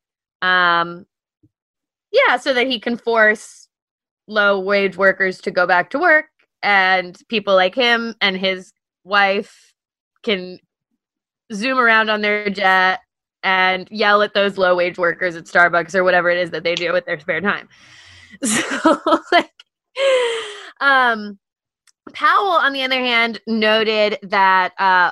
Um 0.42 1.06
yeah, 2.12 2.38
so 2.38 2.54
that 2.54 2.68
he 2.68 2.80
can 2.80 2.98
force 2.98 3.68
low 4.28 4.60
wage 4.60 4.98
workers 4.98 5.40
to 5.42 5.52
go 5.52 5.68
back 5.68 5.90
to 5.92 6.00
work 6.00 6.26
and 6.62 7.20
people 7.28 7.56
like 7.56 7.76
him 7.76 8.16
and 8.22 8.38
his 8.38 8.72
wife 9.04 9.74
can 10.24 10.60
zoom 11.52 11.78
around 11.78 12.10
on 12.10 12.22
their 12.22 12.50
jet 12.50 13.02
and 13.44 13.88
yell 13.92 14.22
at 14.22 14.34
those 14.34 14.58
low 14.58 14.76
wage 14.76 14.98
workers 14.98 15.36
at 15.36 15.46
Starbucks 15.46 15.94
or 15.94 16.04
whatever 16.04 16.30
it 16.30 16.38
is 16.38 16.52
that 16.52 16.64
they 16.64 16.76
do 16.76 16.94
with 16.94 17.06
their 17.06 17.20
spare 17.20 17.42
time. 17.42 17.68
So 18.44 19.00
like 19.32 19.52
um 20.82 21.38
Powell 22.14 22.54
on 22.54 22.74
the 22.74 22.82
other 22.82 23.00
hand 23.00 23.40
noted 23.46 24.18
that 24.24 24.74
uh 24.80 25.12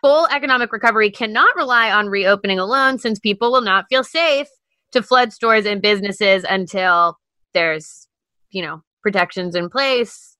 full 0.00 0.26
economic 0.28 0.72
recovery 0.72 1.10
cannot 1.10 1.54
rely 1.54 1.90
on 1.90 2.08
reopening 2.08 2.58
alone 2.58 2.98
since 2.98 3.18
people 3.18 3.52
will 3.52 3.60
not 3.60 3.84
feel 3.90 4.02
safe 4.02 4.48
to 4.92 5.02
flood 5.02 5.34
stores 5.34 5.66
and 5.66 5.82
businesses 5.82 6.44
until 6.48 7.18
there's 7.52 8.08
you 8.50 8.62
know 8.62 8.82
protections 9.02 9.54
in 9.54 9.68
place 9.68 10.36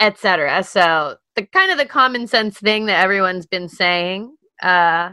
etc 0.00 0.64
so 0.64 1.16
the 1.36 1.46
kind 1.46 1.70
of 1.70 1.78
the 1.78 1.86
common 1.86 2.26
sense 2.26 2.58
thing 2.58 2.86
that 2.86 3.02
everyone's 3.02 3.46
been 3.46 3.68
saying 3.68 4.34
uh 4.62 5.10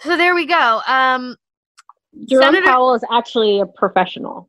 so 0.00 0.16
there 0.16 0.34
we 0.34 0.46
go 0.46 0.80
um 0.86 1.36
Jerome 2.28 2.44
Senator- 2.54 2.66
Powell 2.66 2.94
is 2.94 3.04
actually 3.10 3.60
a 3.60 3.66
professional. 3.66 4.48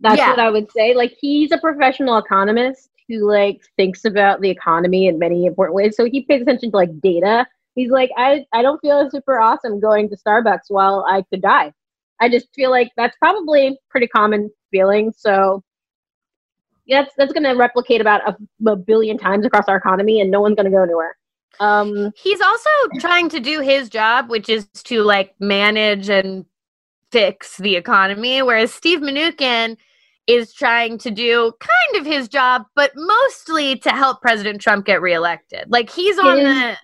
That's 0.00 0.16
Yeah. 0.16 0.30
what 0.30 0.38
I 0.38 0.50
would 0.50 0.70
say. 0.72 0.94
Like 0.94 1.14
he's 1.20 1.52
a 1.52 1.58
professional 1.58 2.16
economist 2.16 2.88
who 3.08 3.28
like 3.28 3.60
thinks 3.76 4.06
about 4.06 4.40
the 4.40 4.48
economy 4.48 5.06
in 5.08 5.18
many 5.18 5.44
important 5.44 5.74
ways. 5.76 5.96
So 5.96 6.06
he 6.06 6.22
pays 6.22 6.40
attention 6.42 6.70
to 6.70 6.76
like 6.78 6.98
data. 7.00 7.46
He's 7.74 7.90
like, 7.90 8.10
I, 8.16 8.46
I 8.54 8.62
don't 8.62 8.80
feel 8.80 9.10
super 9.10 9.38
awesome 9.38 9.80
going 9.80 10.08
to 10.08 10.16
Starbucks 10.16 10.66
while 10.68 11.04
I 11.08 11.22
could 11.30 11.42
die. 11.42 11.72
I 12.20 12.28
just 12.30 12.48
feel 12.54 12.70
like 12.70 12.90
that's 12.96 13.16
probably 13.18 13.78
pretty 13.90 14.06
common 14.06 14.50
feeling. 14.70 15.12
So 15.14 15.62
yeah, 16.86 17.02
that's 17.02 17.14
that's 17.16 17.32
gonna 17.34 17.54
replicate 17.54 18.00
about 18.00 18.22
a, 18.26 18.36
a 18.70 18.76
billion 18.76 19.18
times 19.18 19.44
across 19.44 19.68
our 19.68 19.76
economy 19.76 20.20
and 20.22 20.30
no 20.30 20.40
one's 20.40 20.56
gonna 20.56 20.70
go 20.70 20.82
anywhere. 20.82 21.16
Um 21.60 22.12
he's 22.16 22.40
also 22.40 22.70
trying 23.00 23.28
to 23.30 23.40
do 23.40 23.60
his 23.60 23.88
job 23.88 24.28
which 24.28 24.48
is 24.48 24.66
to 24.84 25.02
like 25.02 25.34
manage 25.40 26.08
and 26.08 26.44
fix 27.12 27.56
the 27.58 27.76
economy 27.76 28.42
whereas 28.42 28.72
steve 28.74 29.00
Mnuchin 29.00 29.76
is 30.26 30.52
trying 30.52 30.98
to 30.98 31.10
do 31.10 31.52
kind 31.60 32.00
of 32.00 32.06
his 32.10 32.28
job 32.28 32.64
but 32.74 32.90
mostly 32.96 33.76
to 33.78 33.90
help 33.90 34.20
president 34.20 34.60
trump 34.60 34.84
get 34.86 35.00
reelected 35.00 35.64
like 35.70 35.90
he's 35.90 36.18
on 36.18 36.38
His- 36.38 36.46
the 36.46 36.76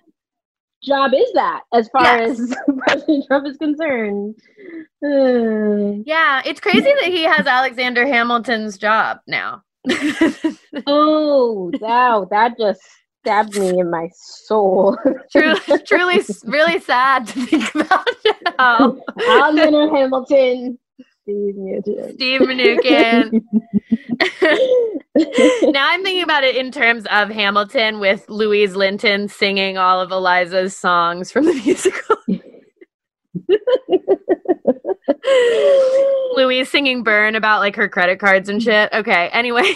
job 0.83 1.11
is 1.13 1.31
that 1.33 1.61
as 1.73 1.89
far 1.89 2.03
Yes. 2.03 2.39
as 2.39 2.55
President 2.79 3.25
Trump 3.27 3.45
is 3.47 3.57
concerned. 3.57 4.35
Yeah 6.05 6.41
it's 6.45 6.59
crazy 6.59 6.81
that 7.01 7.05
he 7.09 7.23
has 7.23 7.45
alexander 7.47 8.05
hamilton's 8.05 8.77
job 8.77 9.19
now 9.27 9.63
Oh, 10.87 11.71
wow, 11.81 12.27
that 12.31 12.57
just 12.57 12.81
stabbed 13.21 13.57
me 13.57 13.79
in 13.79 13.89
my 13.89 14.09
soul. 14.13 14.97
truly 15.31 15.59
truly 15.85 16.19
really 16.45 16.79
sad 16.79 17.27
to 17.27 17.45
think 17.45 17.75
about 17.75 18.07
now 18.57 18.97
Alexander 19.29 19.95
Hamilton, 19.95 20.79
Steve 21.21 21.55
Newton. 21.55 22.13
steve 22.15 22.41
Mnuchin. 22.41 23.41
now 25.71 25.89
I'm 25.89 26.03
thinking 26.03 26.23
about 26.23 26.43
it 26.43 26.55
in 26.55 26.71
terms 26.71 27.05
of 27.11 27.29
Hamilton 27.29 27.99
with 27.99 28.27
Louise 28.29 28.75
Linton 28.75 29.27
singing 29.27 29.77
all 29.77 29.99
of 30.01 30.11
Eliza's 30.11 30.75
songs 30.75 31.31
from 31.31 31.45
the 31.45 31.53
musical. 31.53 32.17
Louise 36.35 36.69
singing 36.69 37.03
Burn 37.03 37.35
about 37.35 37.59
like 37.59 37.75
her 37.75 37.87
credit 37.89 38.19
cards 38.19 38.49
and 38.49 38.63
shit. 38.63 38.91
Okay, 38.93 39.29
anyway. 39.31 39.75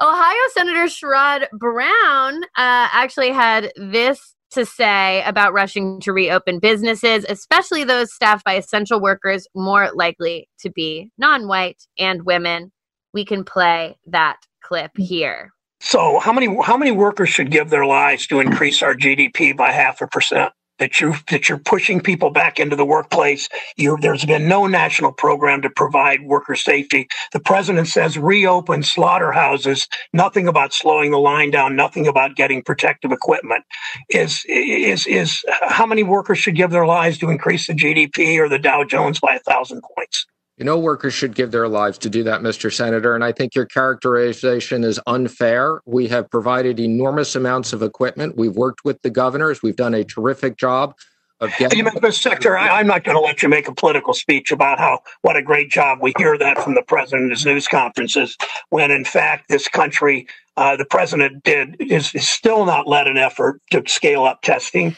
Ohio 0.00 0.36
Senator 0.52 0.84
Sherrod 0.84 1.46
Brown 1.52 2.44
uh, 2.44 2.88
actually 2.92 3.30
had 3.30 3.72
this 3.76 4.34
to 4.52 4.64
say 4.64 5.22
about 5.24 5.52
rushing 5.52 6.00
to 6.00 6.12
reopen 6.12 6.58
businesses, 6.58 7.26
especially 7.28 7.84
those 7.84 8.12
staffed 8.12 8.44
by 8.44 8.54
essential 8.54 9.00
workers 9.00 9.46
more 9.54 9.90
likely 9.94 10.48
to 10.60 10.70
be 10.70 11.10
non 11.18 11.48
white 11.48 11.82
and 11.98 12.24
women. 12.24 12.72
We 13.12 13.24
can 13.24 13.44
play 13.44 13.96
that 14.06 14.38
clip 14.62 14.92
here. 14.96 15.52
So 15.80 16.18
how 16.18 16.32
many 16.32 16.54
how 16.62 16.76
many 16.76 16.90
workers 16.90 17.28
should 17.28 17.50
give 17.50 17.70
their 17.70 17.86
lives 17.86 18.26
to 18.28 18.40
increase 18.40 18.82
our 18.82 18.94
GDP 18.94 19.56
by 19.56 19.72
half 19.72 20.00
a 20.00 20.06
percent? 20.06 20.52
That 20.78 21.00
you 21.00 21.14
that 21.30 21.48
you're 21.48 21.58
pushing 21.58 22.00
people 22.00 22.30
back 22.30 22.60
into 22.60 22.76
the 22.76 22.84
workplace. 22.86 23.48
You 23.76 23.98
there's 24.00 24.24
been 24.26 24.48
no 24.48 24.66
national 24.66 25.12
program 25.12 25.62
to 25.62 25.70
provide 25.70 26.22
worker 26.24 26.56
safety. 26.56 27.08
The 27.32 27.40
president 27.40 27.88
says 27.88 28.18
reopen 28.18 28.82
slaughterhouses. 28.82 29.88
Nothing 30.12 30.48
about 30.48 30.72
slowing 30.74 31.12
the 31.12 31.18
line 31.18 31.50
down. 31.50 31.76
Nothing 31.76 32.06
about 32.08 32.36
getting 32.36 32.62
protective 32.62 33.12
equipment. 33.12 33.64
Is 34.10 34.44
is 34.48 35.06
is 35.06 35.44
how 35.62 35.86
many 35.86 36.02
workers 36.04 36.38
should 36.38 36.56
give 36.56 36.70
their 36.72 36.86
lives 36.86 37.18
to 37.18 37.30
increase 37.30 37.68
the 37.68 37.74
GDP 37.74 38.38
or 38.38 38.48
the 38.48 38.58
Dow 38.58 38.84
Jones 38.84 39.20
by 39.20 39.36
a 39.36 39.40
thousand 39.40 39.82
points? 39.96 40.26
You 40.56 40.64
know, 40.64 40.78
workers 40.78 41.12
should 41.12 41.34
give 41.34 41.50
their 41.50 41.68
lives 41.68 41.98
to 41.98 42.08
do 42.08 42.22
that, 42.24 42.40
Mr. 42.40 42.72
Senator. 42.72 43.14
And 43.14 43.22
I 43.22 43.30
think 43.30 43.54
your 43.54 43.66
characterization 43.66 44.84
is 44.84 44.98
unfair. 45.06 45.82
We 45.84 46.08
have 46.08 46.30
provided 46.30 46.80
enormous 46.80 47.36
amounts 47.36 47.74
of 47.74 47.82
equipment. 47.82 48.36
We've 48.36 48.56
worked 48.56 48.82
with 48.82 49.02
the 49.02 49.10
governors. 49.10 49.62
We've 49.62 49.76
done 49.76 49.92
a 49.92 50.02
terrific 50.02 50.56
job 50.56 50.94
of 51.40 51.52
getting. 51.58 51.76
You 51.76 51.84
mean, 51.84 51.92
Mr. 51.92 52.14
Secretary, 52.14 52.58
I, 52.58 52.80
I'm 52.80 52.86
not 52.86 53.04
going 53.04 53.18
to 53.18 53.20
let 53.20 53.42
you 53.42 53.50
make 53.50 53.68
a 53.68 53.74
political 53.74 54.14
speech 54.14 54.50
about 54.50 54.78
how 54.78 55.00
what 55.20 55.36
a 55.36 55.42
great 55.42 55.70
job. 55.70 55.98
We 56.00 56.14
hear 56.16 56.38
that 56.38 56.58
from 56.64 56.74
the 56.74 56.82
president 56.82 57.26
at 57.26 57.36
his 57.36 57.44
news 57.44 57.68
conferences, 57.68 58.38
when 58.70 58.90
in 58.90 59.04
fact 59.04 59.50
this 59.50 59.68
country, 59.68 60.26
uh, 60.56 60.76
the 60.76 60.86
president 60.86 61.44
did 61.44 61.76
is, 61.80 62.14
is 62.14 62.26
still 62.26 62.64
not 62.64 62.88
led 62.88 63.06
an 63.06 63.18
effort 63.18 63.60
to 63.72 63.82
scale 63.86 64.24
up 64.24 64.40
testing. 64.40 64.94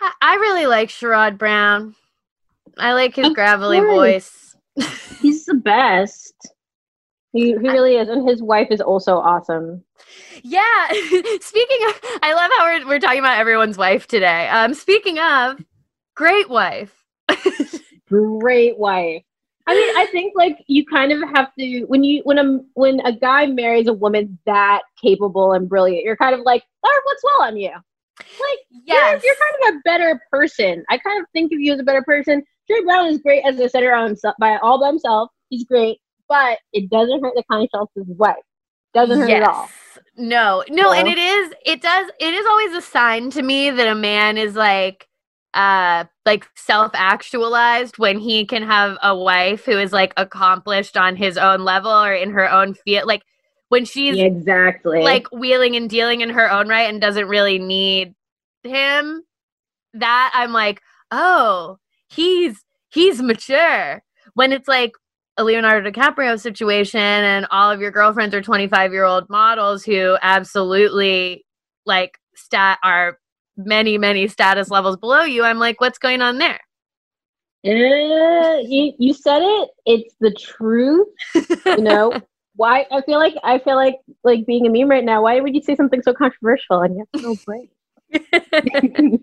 I, 0.00 0.12
I 0.22 0.34
really 0.36 0.66
like 0.66 0.88
Sherrod 0.88 1.36
Brown. 1.36 1.96
I 2.78 2.92
like 2.92 3.16
his 3.16 3.30
gravelly 3.30 3.80
voice. 3.80 4.49
He's 5.20 5.44
the 5.46 5.54
best. 5.54 6.34
He, 7.32 7.48
he 7.48 7.54
really 7.56 7.96
is. 7.96 8.08
And 8.08 8.28
his 8.28 8.42
wife 8.42 8.68
is 8.70 8.80
also 8.80 9.16
awesome. 9.18 9.84
Yeah. 10.42 10.88
speaking 11.40 11.78
of, 11.88 12.00
I 12.22 12.32
love 12.34 12.50
how 12.56 12.64
we're, 12.64 12.86
we're 12.88 12.98
talking 12.98 13.20
about 13.20 13.38
everyone's 13.38 13.78
wife 13.78 14.06
today. 14.06 14.48
Um, 14.48 14.74
speaking 14.74 15.18
of, 15.18 15.62
great 16.16 16.48
wife. 16.48 16.96
Great 18.08 18.76
wife. 18.76 19.22
I 19.68 19.74
mean, 19.74 19.96
I 19.96 20.06
think 20.06 20.32
like 20.34 20.64
you 20.66 20.84
kind 20.84 21.12
of 21.12 21.20
have 21.34 21.54
to 21.58 21.84
when 21.84 22.02
you 22.02 22.22
when 22.24 22.38
a 22.38 22.58
when 22.74 22.98
a 23.00 23.12
guy 23.12 23.46
marries 23.46 23.86
a 23.86 23.92
woman 23.92 24.36
that 24.46 24.80
capable 25.00 25.52
and 25.52 25.68
brilliant, 25.68 26.02
you're 26.04 26.16
kind 26.16 26.34
of 26.34 26.40
like, 26.40 26.64
that 26.82 26.90
reflects 27.04 27.22
well 27.22 27.46
on 27.48 27.56
you. 27.56 27.70
Like 28.18 28.58
Yes. 28.84 29.22
you're, 29.22 29.32
you're 29.32 29.36
kind 29.36 29.74
of 29.74 29.78
a 29.78 29.80
better 29.84 30.20
person. 30.32 30.84
I 30.90 30.98
kind 30.98 31.20
of 31.20 31.26
think 31.32 31.52
of 31.52 31.60
you 31.60 31.72
as 31.72 31.78
a 31.78 31.84
better 31.84 32.02
person. 32.02 32.42
Jerry 32.70 32.84
Brown 32.84 33.06
is 33.06 33.18
great 33.18 33.42
as 33.44 33.58
a 33.58 33.68
center 33.68 33.92
on 33.92 34.06
himself 34.06 34.36
by 34.38 34.56
all 34.62 34.80
by 34.80 34.88
himself. 34.88 35.30
He's 35.48 35.64
great, 35.64 35.98
but 36.28 36.58
it 36.72 36.88
doesn't 36.88 37.20
hurt 37.20 37.32
that 37.34 37.44
Connie 37.50 37.68
Schultz 37.74 37.92
is 37.96 38.06
his 38.06 38.16
wife. 38.16 38.36
Doesn't 38.94 39.18
hurt 39.18 39.30
at 39.30 39.42
all. 39.42 39.68
No, 40.16 40.62
no, 40.68 40.92
and 40.92 41.08
it 41.08 41.18
is 41.18 41.52
it 41.66 41.82
does 41.82 42.10
it 42.20 42.32
is 42.32 42.46
always 42.46 42.72
a 42.72 42.80
sign 42.80 43.30
to 43.30 43.42
me 43.42 43.70
that 43.70 43.88
a 43.88 43.94
man 43.94 44.38
is 44.38 44.54
like 44.54 45.08
uh 45.54 46.04
like 46.24 46.46
self-actualized 46.54 47.98
when 47.98 48.20
he 48.20 48.46
can 48.46 48.62
have 48.62 48.96
a 49.02 49.16
wife 49.16 49.64
who 49.64 49.76
is 49.76 49.92
like 49.92 50.12
accomplished 50.16 50.96
on 50.96 51.16
his 51.16 51.36
own 51.36 51.64
level 51.64 51.90
or 51.90 52.14
in 52.14 52.30
her 52.30 52.48
own 52.48 52.74
field 52.74 53.04
like 53.04 53.24
when 53.68 53.84
she's 53.84 54.16
exactly. 54.16 55.02
like 55.02 55.26
wheeling 55.32 55.74
and 55.74 55.90
dealing 55.90 56.20
in 56.20 56.30
her 56.30 56.48
own 56.48 56.68
right 56.68 56.88
and 56.88 57.00
doesn't 57.00 57.26
really 57.26 57.58
need 57.58 58.14
him 58.62 59.24
that 59.94 60.30
i'm 60.34 60.52
like 60.52 60.80
oh 61.10 61.79
he's 62.10 62.64
he's 62.90 63.22
mature 63.22 64.02
when 64.34 64.52
it's 64.52 64.68
like 64.68 64.92
a 65.36 65.44
leonardo 65.44 65.90
dicaprio 65.90 66.38
situation 66.38 67.00
and 67.00 67.46
all 67.50 67.70
of 67.70 67.80
your 67.80 67.90
girlfriends 67.90 68.34
are 68.34 68.42
25 68.42 68.92
year 68.92 69.04
old 69.04 69.28
models 69.30 69.84
who 69.84 70.16
absolutely 70.22 71.44
like 71.86 72.18
stat 72.34 72.78
are 72.84 73.18
many 73.56 73.96
many 73.96 74.26
status 74.28 74.70
levels 74.70 74.96
below 74.96 75.22
you 75.22 75.42
i'm 75.44 75.58
like 75.58 75.80
what's 75.80 75.98
going 75.98 76.20
on 76.20 76.38
there 76.38 76.60
Eh, 77.64 78.60
you 78.66 78.92
you 78.98 79.12
said 79.12 79.42
it. 79.42 79.70
It's 79.84 80.14
the 80.20 80.30
truth. 80.30 81.08
You 81.76 81.82
know 81.82 82.14
why? 82.56 82.86
I 82.90 83.02
feel 83.02 83.18
like 83.18 83.34
I 83.44 83.58
feel 83.58 83.76
like 83.76 83.96
like 84.24 84.46
being 84.46 84.66
a 84.66 84.70
meme 84.70 84.88
right 84.88 85.04
now. 85.04 85.22
Why 85.22 85.40
would 85.40 85.54
you 85.54 85.62
say 85.62 85.76
something 85.76 86.02
so 86.02 86.14
controversial 86.14 86.80
and 86.80 86.94
you 86.94 87.00
have 87.12 87.22
no 87.22 87.36
brain? 87.44 87.68
It 88.12 89.20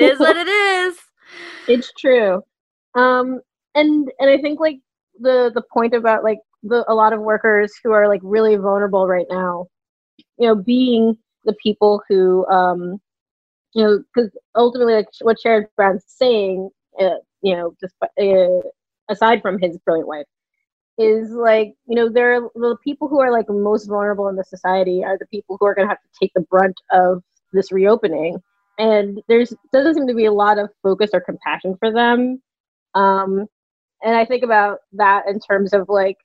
is 0.00 0.18
what 0.18 0.36
it 0.36 0.48
is 0.48 0.98
It's 1.68 1.92
true. 1.98 2.42
Um, 2.94 3.40
and 3.74 4.10
and 4.18 4.30
I 4.30 4.38
think 4.38 4.60
like 4.60 4.78
the 5.18 5.50
the 5.54 5.62
point 5.72 5.94
about 5.94 6.24
like 6.24 6.38
the 6.62 6.84
a 6.88 6.94
lot 6.94 7.12
of 7.12 7.20
workers 7.20 7.72
who 7.82 7.92
are 7.92 8.08
like 8.08 8.20
really 8.22 8.56
vulnerable 8.56 9.06
right 9.06 9.26
now, 9.30 9.66
you 10.38 10.48
know, 10.48 10.54
being 10.54 11.16
the 11.44 11.54
people 11.62 12.02
who 12.08 12.46
um, 12.46 13.00
you 13.74 13.84
know, 13.84 14.02
because 14.14 14.30
ultimately 14.54 14.94
like 14.94 15.08
what 15.22 15.38
Sherrod 15.44 15.66
Brown's 15.76 16.04
saying, 16.06 16.70
uh, 17.00 17.16
you 17.42 17.56
know, 17.56 17.74
just 17.80 17.94
uh, 18.02 18.68
aside 19.12 19.42
from 19.42 19.58
his 19.60 19.76
brilliant 19.78 20.08
wife, 20.08 20.26
is 20.98 21.30
like, 21.32 21.74
you 21.86 21.96
know, 21.96 22.08
they're 22.08 22.40
the 22.54 22.76
people 22.84 23.08
who 23.08 23.20
are 23.20 23.32
like 23.32 23.46
most 23.48 23.86
vulnerable 23.86 24.28
in 24.28 24.36
the 24.36 24.44
society 24.44 25.02
are 25.04 25.18
the 25.18 25.26
people 25.26 25.56
who 25.58 25.66
are 25.66 25.74
going 25.74 25.86
to 25.86 25.90
have 25.90 26.00
to 26.00 26.18
take 26.20 26.32
the 26.34 26.42
brunt 26.42 26.80
of 26.92 27.22
this 27.52 27.72
reopening. 27.72 28.38
And 28.78 29.20
there's 29.28 29.52
doesn't 29.72 29.94
seem 29.94 30.06
to 30.06 30.14
be 30.14 30.24
a 30.24 30.32
lot 30.32 30.58
of 30.58 30.70
focus 30.82 31.10
or 31.12 31.20
compassion 31.20 31.76
for 31.78 31.92
them. 31.92 32.42
Um, 32.94 33.46
and 34.02 34.16
I 34.16 34.24
think 34.24 34.44
about 34.44 34.78
that 34.92 35.24
in 35.28 35.40
terms 35.40 35.72
of 35.72 35.88
like, 35.88 36.16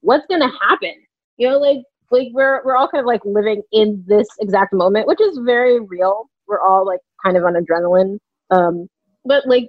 what's 0.00 0.26
going 0.26 0.40
to 0.40 0.52
happen? 0.60 0.94
You 1.36 1.50
know, 1.50 1.58
like 1.58 1.82
like 2.10 2.28
we're 2.32 2.64
we're 2.64 2.76
all 2.76 2.88
kind 2.88 3.00
of 3.00 3.06
like 3.06 3.22
living 3.24 3.62
in 3.72 4.02
this 4.06 4.26
exact 4.40 4.72
moment, 4.72 5.06
which 5.06 5.20
is 5.20 5.38
very 5.44 5.80
real. 5.80 6.30
We're 6.46 6.60
all 6.60 6.86
like 6.86 7.00
kind 7.24 7.36
of 7.36 7.44
on 7.44 7.54
adrenaline. 7.54 8.18
Um, 8.50 8.88
but 9.24 9.46
like 9.46 9.66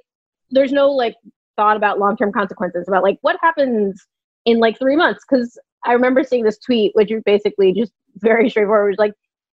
there's 0.51 0.71
no 0.71 0.89
like 0.89 1.15
thought 1.55 1.75
about 1.75 1.99
long 1.99 2.15
term 2.15 2.31
consequences 2.31 2.85
about 2.87 3.03
like 3.03 3.17
what 3.21 3.37
happens 3.41 4.05
in 4.47 4.59
like 4.59 4.79
three 4.79 4.95
months. 4.95 5.23
Cause 5.25 5.59
I 5.85 5.93
remember 5.93 6.23
seeing 6.23 6.43
this 6.43 6.57
tweet, 6.57 6.93
which 6.95 7.11
is 7.11 7.21
basically 7.23 7.73
just 7.73 7.91
very 8.15 8.49
straightforward, 8.49 8.87
It 8.87 8.91
was 8.91 8.97
like 8.97 9.13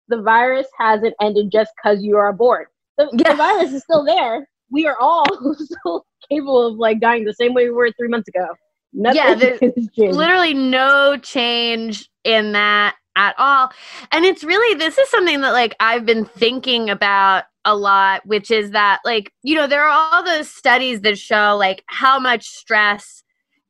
the 0.09 0.21
virus 0.21 0.67
hasn't 0.79 1.15
ended 1.23 1.51
just 1.51 1.71
because 1.77 2.03
you 2.03 2.17
are 2.17 2.33
bored. 2.33 2.67
The, 2.99 3.09
yeah. 3.13 3.31
the 3.31 3.37
virus 3.37 3.73
is 3.73 3.83
still 3.83 4.05
there. 4.05 4.47
We 4.71 4.87
are 4.87 4.97
all 5.01 5.25
still 5.55 6.05
capable 6.29 6.67
of 6.67 6.77
like 6.77 7.01
dying 7.01 7.25
the 7.25 7.33
same 7.33 7.55
way 7.55 7.65
we 7.65 7.71
were 7.71 7.91
three 7.99 8.09
months 8.09 8.29
ago. 8.29 8.49
Nothing 8.93 9.17
yeah, 9.17 9.35
there's 9.35 9.89
literally 9.97 10.53
no 10.53 11.17
change 11.17 12.11
in 12.25 12.53
that 12.53 12.97
at 13.17 13.35
all. 13.39 13.71
And 14.11 14.25
it's 14.25 14.43
really, 14.43 14.77
this 14.79 14.99
is 14.99 15.09
something 15.09 15.41
that 15.43 15.53
like 15.53 15.77
I've 15.79 16.05
been 16.05 16.25
thinking 16.25 16.91
about 16.91 17.45
a 17.65 17.77
lot, 17.77 18.27
which 18.27 18.51
is 18.51 18.73
that 18.73 19.01
like, 19.05 19.33
you 19.43 19.55
know, 19.55 19.69
there 19.69 19.85
are 19.85 20.11
all 20.13 20.25
those 20.25 20.51
studies 20.51 21.03
that 21.03 21.19
show 21.19 21.57
like 21.57 21.85
how 21.87 22.19
much 22.19 22.47
stress 22.47 23.23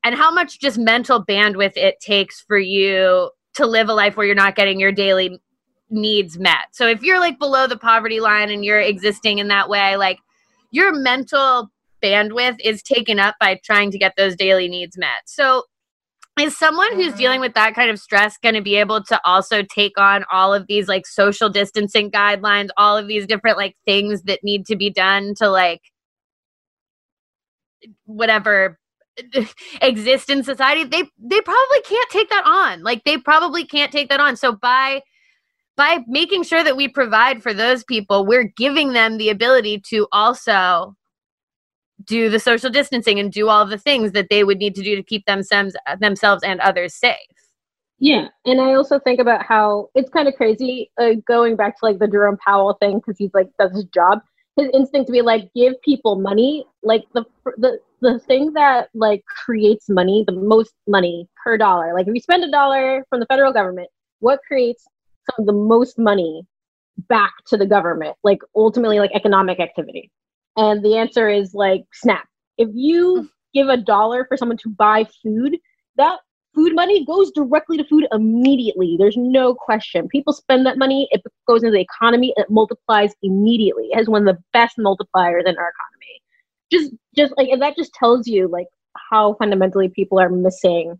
and 0.04 0.14
how 0.14 0.30
much 0.30 0.60
just 0.60 0.78
mental 0.78 1.24
bandwidth 1.24 1.76
it 1.76 2.00
takes 2.00 2.40
for 2.40 2.58
you 2.58 3.30
to 3.54 3.66
live 3.66 3.88
a 3.88 3.94
life 3.94 4.16
where 4.16 4.26
you're 4.26 4.34
not 4.34 4.56
getting 4.56 4.80
your 4.80 4.92
daily 4.92 5.38
needs 5.90 6.38
met. 6.38 6.66
So 6.72 6.86
if 6.86 7.02
you're 7.02 7.20
like 7.20 7.38
below 7.38 7.66
the 7.66 7.76
poverty 7.76 8.20
line 8.20 8.50
and 8.50 8.64
you're 8.64 8.80
existing 8.80 9.38
in 9.38 9.48
that 9.48 9.68
way, 9.68 9.96
like 9.96 10.18
your 10.70 10.94
mental 10.94 11.70
bandwidth 12.02 12.56
is 12.64 12.82
taken 12.82 13.18
up 13.18 13.34
by 13.40 13.60
trying 13.64 13.90
to 13.90 13.98
get 13.98 14.14
those 14.16 14.36
daily 14.36 14.68
needs 14.68 14.96
met. 14.96 15.22
So 15.26 15.64
is 16.38 16.56
someone 16.56 16.94
who's 16.94 17.14
dealing 17.14 17.36
mm-hmm. 17.36 17.42
with 17.42 17.54
that 17.54 17.74
kind 17.74 17.90
of 17.90 17.98
stress 17.98 18.38
going 18.38 18.54
to 18.54 18.62
be 18.62 18.76
able 18.76 19.02
to 19.04 19.20
also 19.24 19.62
take 19.62 19.98
on 19.98 20.24
all 20.32 20.54
of 20.54 20.66
these 20.68 20.88
like 20.88 21.06
social 21.06 21.50
distancing 21.50 22.10
guidelines, 22.10 22.68
all 22.76 22.96
of 22.96 23.08
these 23.08 23.26
different 23.26 23.58
like 23.58 23.76
things 23.84 24.22
that 24.22 24.40
need 24.42 24.64
to 24.66 24.76
be 24.76 24.90
done 24.90 25.34
to 25.36 25.50
like 25.50 25.82
whatever 28.06 28.78
exist 29.82 30.30
in 30.30 30.42
society 30.42 30.84
they 30.84 31.02
they 31.18 31.40
probably 31.40 31.80
can't 31.82 32.10
take 32.10 32.28
that 32.30 32.44
on 32.46 32.82
like 32.82 33.04
they 33.04 33.16
probably 33.16 33.64
can't 33.64 33.92
take 33.92 34.08
that 34.08 34.20
on 34.20 34.36
so 34.36 34.52
by 34.52 35.00
by 35.76 35.98
making 36.06 36.42
sure 36.42 36.62
that 36.62 36.76
we 36.76 36.88
provide 36.88 37.42
for 37.42 37.54
those 37.54 37.84
people 37.84 38.26
we're 38.26 38.52
giving 38.56 38.92
them 38.92 39.18
the 39.18 39.28
ability 39.28 39.80
to 39.80 40.06
also 40.12 40.94
do 42.04 42.28
the 42.28 42.40
social 42.40 42.70
distancing 42.70 43.18
and 43.18 43.32
do 43.32 43.48
all 43.48 43.66
the 43.66 43.78
things 43.78 44.12
that 44.12 44.28
they 44.30 44.44
would 44.44 44.58
need 44.58 44.74
to 44.74 44.82
do 44.82 44.96
to 44.96 45.02
keep 45.02 45.26
themselves 45.26 45.76
themselves 46.00 46.42
and 46.42 46.60
others 46.60 46.94
safe. 46.94 47.16
Yeah, 47.98 48.28
and 48.46 48.60
I 48.60 48.74
also 48.74 48.98
think 48.98 49.20
about 49.20 49.44
how 49.44 49.88
it's 49.94 50.08
kind 50.08 50.26
of 50.26 50.34
crazy 50.34 50.90
uh, 50.98 51.12
going 51.26 51.56
back 51.56 51.78
to 51.78 51.84
like 51.84 51.98
the 51.98 52.08
Jerome 52.08 52.38
Powell 52.44 52.76
thing 52.80 52.98
because 52.98 53.18
he's 53.18 53.32
like 53.34 53.48
does 53.58 53.72
his 53.72 53.84
job. 53.84 54.20
His 54.60 54.70
instinct 54.74 55.06
to 55.06 55.12
be 55.12 55.22
like 55.22 55.50
give 55.54 55.80
people 55.82 56.16
money, 56.16 56.66
like 56.82 57.04
the 57.14 57.24
the 57.56 57.78
the 58.00 58.18
thing 58.18 58.52
that 58.54 58.88
like 58.94 59.24
creates 59.24 59.88
money, 59.88 60.24
the 60.26 60.32
most 60.32 60.72
money 60.86 61.28
per 61.42 61.56
dollar. 61.56 61.94
Like 61.94 62.06
if 62.06 62.14
you 62.14 62.20
spend 62.20 62.44
a 62.44 62.50
dollar 62.50 63.04
from 63.08 63.20
the 63.20 63.26
federal 63.26 63.52
government, 63.52 63.88
what 64.20 64.40
creates 64.46 64.84
some 65.30 65.42
of 65.42 65.46
the 65.46 65.52
most 65.52 65.98
money 65.98 66.46
back 67.08 67.32
to 67.48 67.56
the 67.56 67.66
government? 67.66 68.16
Like 68.22 68.40
ultimately, 68.54 68.98
like 68.98 69.12
economic 69.14 69.60
activity. 69.60 70.10
And 70.56 70.84
the 70.84 70.96
answer 70.96 71.28
is 71.28 71.54
like 71.54 71.84
SNAP. 71.92 72.26
If 72.58 72.68
you 72.74 73.22
mm. 73.22 73.28
give 73.54 73.68
a 73.68 73.76
dollar 73.76 74.24
for 74.26 74.36
someone 74.36 74.58
to 74.58 74.68
buy 74.68 75.06
food, 75.22 75.56
that 75.96 76.20
food 76.54 76.74
money 76.74 77.04
goes 77.04 77.30
directly 77.32 77.76
to 77.76 77.84
food 77.84 78.06
immediately. 78.12 78.96
There's 78.98 79.16
no 79.16 79.54
question. 79.54 80.08
People 80.08 80.32
spend 80.32 80.66
that 80.66 80.78
money, 80.78 81.08
it 81.10 81.22
goes 81.46 81.62
into 81.62 81.72
the 81.72 81.80
economy, 81.80 82.32
it 82.36 82.50
multiplies 82.50 83.12
immediately. 83.22 83.88
It 83.90 83.96
has 83.96 84.08
one 84.08 84.26
of 84.26 84.34
the 84.34 84.42
best 84.52 84.76
multipliers 84.78 85.46
in 85.46 85.56
our 85.58 85.72
economy. 85.72 86.22
Just 86.70 86.92
just 87.16 87.34
like 87.36 87.48
and 87.48 87.62
that 87.62 87.76
just 87.76 87.92
tells 87.94 88.26
you 88.26 88.48
like 88.48 88.66
how 89.10 89.34
fundamentally 89.34 89.88
people 89.88 90.20
are 90.20 90.28
missing 90.28 90.98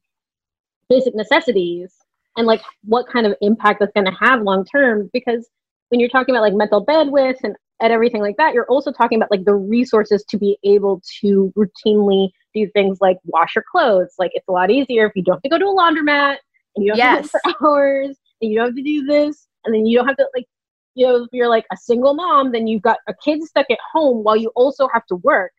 basic 0.88 1.14
necessities 1.14 1.92
and 2.36 2.46
like 2.46 2.62
what 2.84 3.06
kind 3.08 3.26
of 3.26 3.34
impact 3.40 3.80
that's 3.80 3.92
going 3.92 4.06
to 4.06 4.16
have 4.20 4.42
long 4.42 4.64
term 4.64 5.08
because 5.12 5.48
when 5.88 6.00
you're 6.00 6.08
talking 6.08 6.34
about 6.34 6.42
like 6.42 6.54
mental 6.54 6.84
bandwidth 6.84 7.38
and 7.44 7.54
and 7.80 7.92
everything 7.92 8.20
like 8.20 8.36
that, 8.36 8.54
you're 8.54 8.66
also 8.66 8.92
talking 8.92 9.16
about 9.16 9.30
like 9.30 9.44
the 9.44 9.54
resources 9.54 10.24
to 10.28 10.38
be 10.38 10.58
able 10.64 11.02
to 11.20 11.52
routinely 11.56 12.28
do 12.54 12.68
things 12.74 12.98
like 13.00 13.18
wash 13.24 13.54
your 13.54 13.64
clothes. 13.70 14.14
Like 14.18 14.32
it's 14.34 14.48
a 14.48 14.52
lot 14.52 14.70
easier 14.70 15.06
if 15.06 15.12
you 15.14 15.22
don't 15.22 15.36
have 15.36 15.42
to 15.42 15.48
go 15.48 15.58
to 15.58 15.64
a 15.64 15.74
laundromat 15.74 16.36
and 16.76 16.84
you 16.84 16.90
don't 16.90 16.98
yes. 16.98 17.30
have 17.32 17.42
to 17.42 17.54
for 17.58 17.66
hours 17.66 18.16
and 18.40 18.50
you 18.50 18.58
don't 18.58 18.68
have 18.68 18.76
to 18.76 18.82
do 18.82 19.04
this 19.04 19.48
and 19.64 19.74
then 19.74 19.86
you 19.86 19.98
don't 19.98 20.06
have 20.06 20.16
to 20.16 20.26
like 20.34 20.46
you 20.94 21.06
know 21.06 21.24
if 21.24 21.28
you're 21.32 21.48
like 21.48 21.66
a 21.72 21.76
single 21.76 22.14
mom 22.14 22.52
then 22.52 22.66
you've 22.66 22.82
got 22.82 22.98
a 23.08 23.14
kid 23.24 23.42
stuck 23.42 23.66
at 23.70 23.78
home 23.92 24.24
while 24.24 24.36
you 24.36 24.50
also 24.54 24.88
have 24.92 25.04
to 25.06 25.16
work 25.16 25.52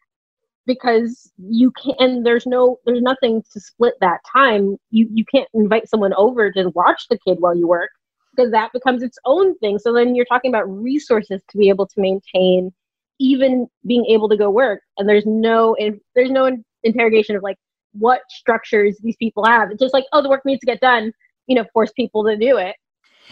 because 0.66 1.32
you 1.38 1.72
can 1.72 1.94
and 2.00 2.26
there's 2.26 2.46
no 2.46 2.78
there's 2.86 3.02
nothing 3.02 3.44
to 3.52 3.60
split 3.60 3.96
that 4.02 4.20
time 4.32 4.78
you 4.90 5.08
you 5.14 5.26
can't 5.34 5.48
invite 5.54 5.90
someone 5.90 6.14
over 6.16 6.52
to 6.52 6.70
watch 6.76 7.08
the 7.10 7.20
kid 7.26 7.38
while 7.40 7.56
you 7.56 7.68
work 7.68 7.90
because 8.36 8.52
that 8.52 8.72
becomes 8.74 9.04
its 9.04 9.18
own 9.26 9.58
thing. 9.60 9.80
So 9.80 9.94
then 9.94 10.16
you're 10.16 10.26
talking 10.26 10.52
about 10.52 10.70
resources 10.70 11.42
to 11.50 11.58
be 11.58 11.70
able 11.70 11.88
to 11.88 12.02
maintain 12.02 12.72
even 13.20 13.68
being 13.86 14.06
able 14.06 14.30
to 14.30 14.38
go 14.38 14.50
work. 14.50 14.82
And 14.98 15.08
there's 15.08 15.26
no 15.26 15.76
there's 16.16 16.32
no 16.32 16.58
interrogation 16.84 17.36
of 17.36 17.44
like 17.44 17.58
what 17.94 18.22
structures 18.30 18.98
these 19.04 19.16
people 19.18 19.46
have. 19.46 19.72
It's 19.72 19.82
just 19.82 19.94
like, 19.94 20.06
oh, 20.14 20.22
the 20.22 20.30
work 20.30 20.42
needs 20.46 20.60
to 20.62 20.66
get 20.66 20.80
done. 20.80 21.12
You 21.48 21.56
know, 21.56 21.66
force 21.74 21.92
people 21.92 22.24
to 22.26 22.38
do 22.38 22.58
it. 22.58 22.76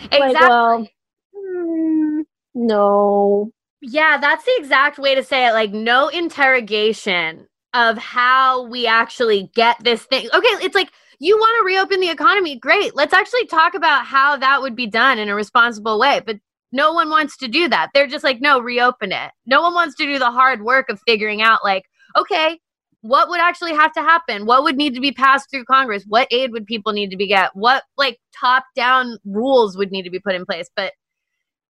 Exactly. 0.03 0.19
Like, 0.19 0.39
well, 0.39 0.87
mm, 1.35 2.21
no. 2.53 3.51
Yeah, 3.81 4.17
that's 4.17 4.43
the 4.43 4.55
exact 4.57 4.99
way 4.99 5.15
to 5.15 5.23
say 5.23 5.47
it. 5.47 5.53
Like, 5.53 5.71
no 5.71 6.09
interrogation 6.09 7.47
of 7.73 7.97
how 7.97 8.65
we 8.67 8.87
actually 8.87 9.49
get 9.55 9.77
this 9.83 10.03
thing. 10.03 10.27
Okay, 10.33 10.47
it's 10.65 10.75
like 10.75 10.91
you 11.19 11.37
want 11.37 11.59
to 11.59 11.65
reopen 11.65 11.99
the 11.99 12.09
economy, 12.09 12.57
great. 12.57 12.95
Let's 12.95 13.13
actually 13.13 13.45
talk 13.45 13.73
about 13.73 14.05
how 14.05 14.37
that 14.37 14.61
would 14.61 14.75
be 14.75 14.87
done 14.87 15.19
in 15.19 15.29
a 15.29 15.35
responsible 15.35 15.99
way. 15.99 16.21
But 16.25 16.37
no 16.71 16.93
one 16.93 17.09
wants 17.09 17.37
to 17.37 17.47
do 17.47 17.67
that. 17.69 17.89
They're 17.93 18.07
just 18.07 18.23
like, 18.23 18.41
no, 18.41 18.59
reopen 18.59 19.11
it. 19.11 19.31
No 19.45 19.61
one 19.61 19.73
wants 19.73 19.95
to 19.95 20.05
do 20.05 20.19
the 20.19 20.31
hard 20.31 20.61
work 20.61 20.89
of 20.89 21.01
figuring 21.07 21.41
out, 21.41 21.59
like, 21.63 21.83
okay, 22.17 22.59
what 23.01 23.29
would 23.29 23.39
actually 23.39 23.73
have 23.73 23.93
to 23.93 24.01
happen? 24.01 24.45
What 24.45 24.63
would 24.63 24.75
need 24.75 24.93
to 24.95 25.01
be 25.01 25.11
passed 25.11 25.49
through 25.49 25.65
Congress? 25.65 26.03
What 26.07 26.27
aid 26.31 26.51
would 26.51 26.65
people 26.65 26.91
need 26.91 27.09
to 27.11 27.17
be 27.17 27.27
get? 27.27 27.55
What 27.55 27.83
like 27.97 28.19
top 28.37 28.65
down 28.75 29.17
rules 29.25 29.77
would 29.77 29.91
need 29.91 30.03
to 30.03 30.09
be 30.09 30.19
put 30.19 30.35
in 30.35 30.45
place? 30.45 30.69
But 30.75 30.93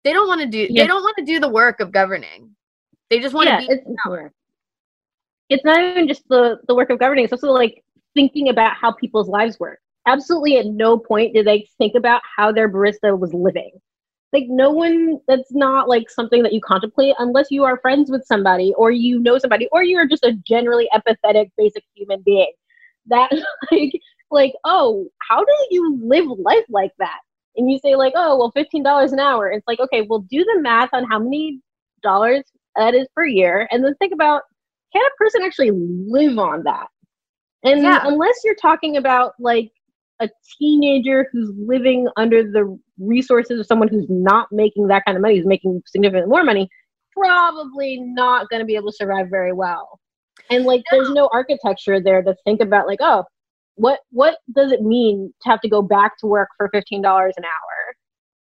they 0.05 0.13
don't 0.13 0.29
want 0.29 0.43
to 0.43 0.47
do 0.47 0.67
yeah. 0.71 0.83
they 0.83 0.87
don't 0.87 1.03
want 1.03 1.17
to 1.19 1.25
do 1.25 1.41
the 1.41 1.49
work 1.49 1.81
of 1.81 1.93
governing. 1.93 2.55
They 3.11 3.21
just 3.21 3.35
want 3.35 3.49
yeah, 3.49 3.61
to 3.61 3.67
be 3.67 3.73
it's, 3.73 3.85
it's 5.49 5.65
not 5.65 5.83
even 5.83 6.09
just 6.09 6.29
the 6.29 6.59
the 6.69 6.75
work 6.75 6.91
of 6.91 6.99
governing. 6.99 7.25
It's 7.25 7.33
also 7.33 7.53
like 7.53 7.83
thinking 8.15 8.51
about 8.51 8.77
how 8.77 8.93
people's 8.93 9.29
lives 9.29 9.59
work. 9.59 9.79
Absolutely 10.07 10.59
at 10.59 10.67
no 10.67 10.99
point 10.99 11.35
did 11.35 11.47
they 11.47 11.67
think 11.79 11.95
about 11.95 12.21
how 12.37 12.53
their 12.53 12.69
barista 12.69 13.19
was 13.19 13.33
living. 13.33 13.71
Like 14.35 14.47
no 14.49 14.70
one 14.70 15.20
that's 15.29 15.53
not 15.53 15.88
like 15.88 16.11
something 16.11 16.42
that 16.42 16.53
you 16.53 16.61
contemplate 16.61 17.14
unless 17.18 17.47
you 17.51 17.64
are 17.64 17.79
friends 17.79 18.11
with 18.11 18.27
somebody 18.27 18.75
or 18.77 18.90
you 18.90 19.20
know 19.20 19.38
somebody 19.38 19.68
or 19.73 19.85
you're 19.85 20.09
just 20.09 20.25
a 20.25 20.33
generally 20.47 20.88
empathetic 20.92 21.51
basic 21.57 21.85
human 21.94 22.20
being. 22.23 22.53
That 23.07 23.31
like 23.70 23.92
like, 24.35 24.53
oh, 24.64 25.07
how 25.29 25.38
do 25.38 25.53
you 25.70 25.99
live 26.03 26.27
life 26.38 26.64
like 26.68 26.92
that? 26.99 27.20
And 27.57 27.70
you 27.70 27.79
say 27.79 27.94
like, 27.94 28.12
oh, 28.16 28.37
well, 28.37 28.51
fifteen 28.51 28.83
dollars 28.83 29.12
an 29.12 29.20
hour. 29.20 29.51
It's 29.51 29.66
like, 29.66 29.81
okay, 29.81 30.03
well, 30.03 30.20
do 30.20 30.44
the 30.44 30.61
math 30.61 30.90
on 30.92 31.05
how 31.05 31.20
many 31.20 31.61
dollars 32.03 32.42
that 32.77 32.94
is 32.94 33.07
per 33.14 33.25
year, 33.25 33.68
and 33.70 33.85
then 33.85 33.94
think 33.97 34.12
about 34.12 34.42
can 34.92 35.03
a 35.03 35.16
person 35.16 35.42
actually 35.42 35.70
live 35.73 36.38
on 36.38 36.64
that? 36.64 36.88
And 37.62 37.83
yeah. 37.83 38.03
unless 38.05 38.35
you're 38.44 38.57
talking 38.57 38.97
about 38.97 39.35
like 39.38 39.70
a 40.20 40.29
teenager 40.59 41.29
who's 41.33 41.50
living 41.57 42.09
under 42.16 42.42
the 42.42 42.79
resources 42.98 43.59
of 43.59 43.66
someone 43.66 43.88
who's 43.88 44.07
not 44.09 44.48
making 44.53 44.87
that 44.88 45.05
kind 45.05 45.16
of 45.16 45.22
money, 45.22 45.37
who's 45.37 45.46
making 45.46 45.83
significantly 45.87 46.29
more 46.29 46.44
money, 46.44 46.68
probably 47.12 47.98
not 48.00 48.48
going 48.48 48.61
to 48.61 48.66
be 48.66 48.77
able 48.77 48.90
to 48.90 48.96
survive 48.96 49.27
very 49.31 49.53
well. 49.53 49.98
And 50.50 50.64
like, 50.64 50.83
no. 50.92 50.98
there's 50.98 51.11
no 51.11 51.29
architecture 51.33 52.00
there 52.00 52.22
to 52.22 52.35
think 52.44 52.61
about, 52.61 52.87
like, 52.87 53.00
oh, 53.00 53.24
what 53.77 54.00
what 54.11 54.38
does 54.55 54.72
it 54.72 54.83
mean 54.83 55.33
to 55.42 55.48
have 55.48 55.61
to 55.61 55.68
go 55.68 55.83
back 55.83 56.18
to 56.18 56.27
work 56.27 56.48
for 56.57 56.68
fifteen 56.68 57.03
dollars 57.03 57.35
an 57.37 57.44
hour 57.44 57.96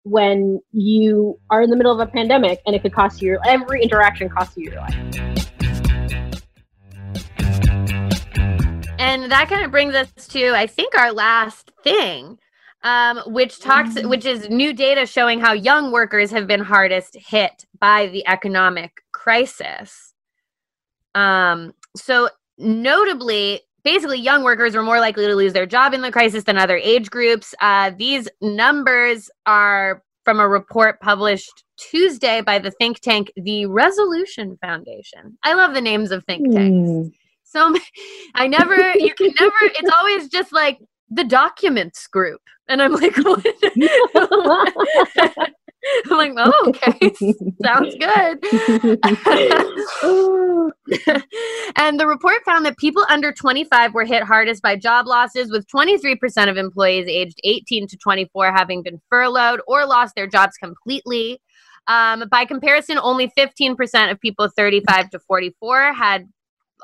when 0.03 0.59
you 0.71 1.37
are 1.51 1.61
in 1.61 1.69
the 1.69 1.75
middle 1.75 1.91
of 1.91 1.99
a 1.99 2.11
pandemic 2.11 2.61
and 2.65 2.75
it 2.75 2.81
could 2.81 2.93
cost 2.93 3.21
you 3.21 3.37
every 3.45 3.83
interaction 3.83 4.29
costs 4.29 4.57
you 4.57 4.71
your 4.71 4.75
life. 4.75 5.38
And 9.09 9.31
that 9.31 9.49
kind 9.49 9.65
of 9.65 9.71
brings 9.71 9.95
us 9.95 10.11
to, 10.27 10.49
I 10.55 10.67
think, 10.67 10.95
our 10.95 11.11
last 11.11 11.71
thing, 11.83 12.37
um, 12.83 13.17
which 13.25 13.59
talks, 13.59 13.95
Mm. 13.95 14.09
which 14.09 14.25
is 14.25 14.49
new 14.49 14.71
data 14.73 15.05
showing 15.05 15.39
how 15.39 15.53
young 15.53 15.91
workers 15.91 16.29
have 16.31 16.45
been 16.47 16.59
hardest 16.61 17.15
hit 17.15 17.65
by 17.79 18.07
the 18.07 18.25
economic 18.27 19.01
crisis. 19.11 20.13
Um, 21.15 21.73
so 21.95 22.29
notably, 22.57 23.61
basically, 23.83 24.19
young 24.19 24.43
workers 24.43 24.75
were 24.75 24.83
more 24.83 24.99
likely 24.99 25.25
to 25.25 25.35
lose 25.35 25.53
their 25.53 25.65
job 25.65 25.93
in 25.93 26.01
the 26.01 26.11
crisis 26.11 26.43
than 26.43 26.57
other 26.57 26.77
age 26.77 27.09
groups. 27.09 27.55
Uh, 27.61 27.91
these 27.97 28.29
numbers 28.41 29.29
are 29.45 30.03
from 30.23 30.39
a 30.39 30.47
report 30.47 30.99
published 31.01 31.63
Tuesday 31.77 32.41
by 32.41 32.59
the 32.59 32.69
think 32.71 32.99
tank, 32.99 33.31
the 33.35 33.65
Resolution 33.65 34.57
Foundation. 34.61 35.37
I 35.43 35.53
love 35.55 35.73
the 35.73 35.81
names 35.81 36.11
of 36.11 36.23
think 36.25 36.53
tanks. 36.53 36.89
Hmm. 36.89 37.07
So 37.49 37.75
I 38.35 38.47
never, 38.47 38.93
you 38.95 39.13
can 39.15 39.33
never, 39.39 39.55
it's 39.61 39.91
always 39.95 40.29
just 40.29 40.53
like 40.53 40.79
the 41.09 41.23
documents 41.23 42.05
group. 42.07 42.41
And 42.67 42.81
I'm 42.81 42.93
like, 42.93 43.15
what? 43.17 43.45
I'm 46.11 46.17
like, 46.17 46.33
oh, 46.37 46.67
okay, 46.67 47.11
sounds 47.63 47.95
good. 47.95 48.43
and 51.75 51.99
the 51.99 52.05
report 52.05 52.43
found 52.45 52.65
that 52.65 52.77
people 52.77 53.05
under 53.09 53.31
25 53.31 53.93
were 53.93 54.05
hit 54.05 54.23
hardest 54.23 54.61
by 54.61 54.75
job 54.75 55.07
losses, 55.07 55.51
with 55.51 55.65
23% 55.67 56.49
of 56.49 56.57
employees 56.57 57.07
aged 57.07 57.39
18 57.43 57.87
to 57.87 57.97
24 57.97 58.51
having 58.51 58.83
been 58.83 59.01
furloughed 59.09 59.61
or 59.67 59.87
lost 59.87 60.13
their 60.15 60.27
jobs 60.27 60.55
completely. 60.57 61.41
Um, 61.87 62.25
by 62.29 62.45
comparison, 62.45 62.99
only 63.01 63.31
15% 63.35 64.11
of 64.11 64.19
people 64.19 64.47
35 64.55 65.09
to 65.11 65.19
44 65.19 65.93
had 65.93 66.27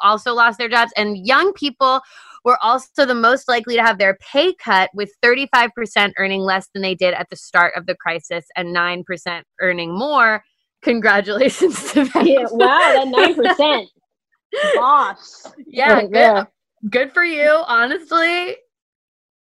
also 0.03 0.33
lost 0.33 0.57
their 0.57 0.69
jobs, 0.69 0.91
and 0.97 1.25
young 1.25 1.53
people 1.53 2.01
were 2.43 2.57
also 2.63 3.05
the 3.05 3.15
most 3.15 3.47
likely 3.47 3.75
to 3.75 3.81
have 3.81 3.97
their 3.97 4.17
pay 4.31 4.53
cut, 4.53 4.89
with 4.93 5.11
35% 5.23 6.13
earning 6.17 6.41
less 6.41 6.67
than 6.73 6.81
they 6.83 6.93
did 6.95 7.13
at 7.15 7.27
the 7.29 7.35
start 7.35 7.73
of 7.75 7.85
the 7.87 7.95
crisis 7.95 8.45
and 8.55 8.75
9% 8.75 9.41
earning 9.61 9.97
more. 9.97 10.43
Congratulations 10.83 11.91
to 11.93 12.03
them. 12.05 12.25
yeah, 12.27 12.45
wow, 12.51 12.77
that 12.93 13.07
nine 13.07 13.33
percent, 13.33 13.89
boss. 14.75 15.47
Yeah, 15.65 16.03
good, 16.03 16.47
good 16.91 17.11
for 17.11 17.23
you, 17.23 17.49
honestly. 17.65 18.55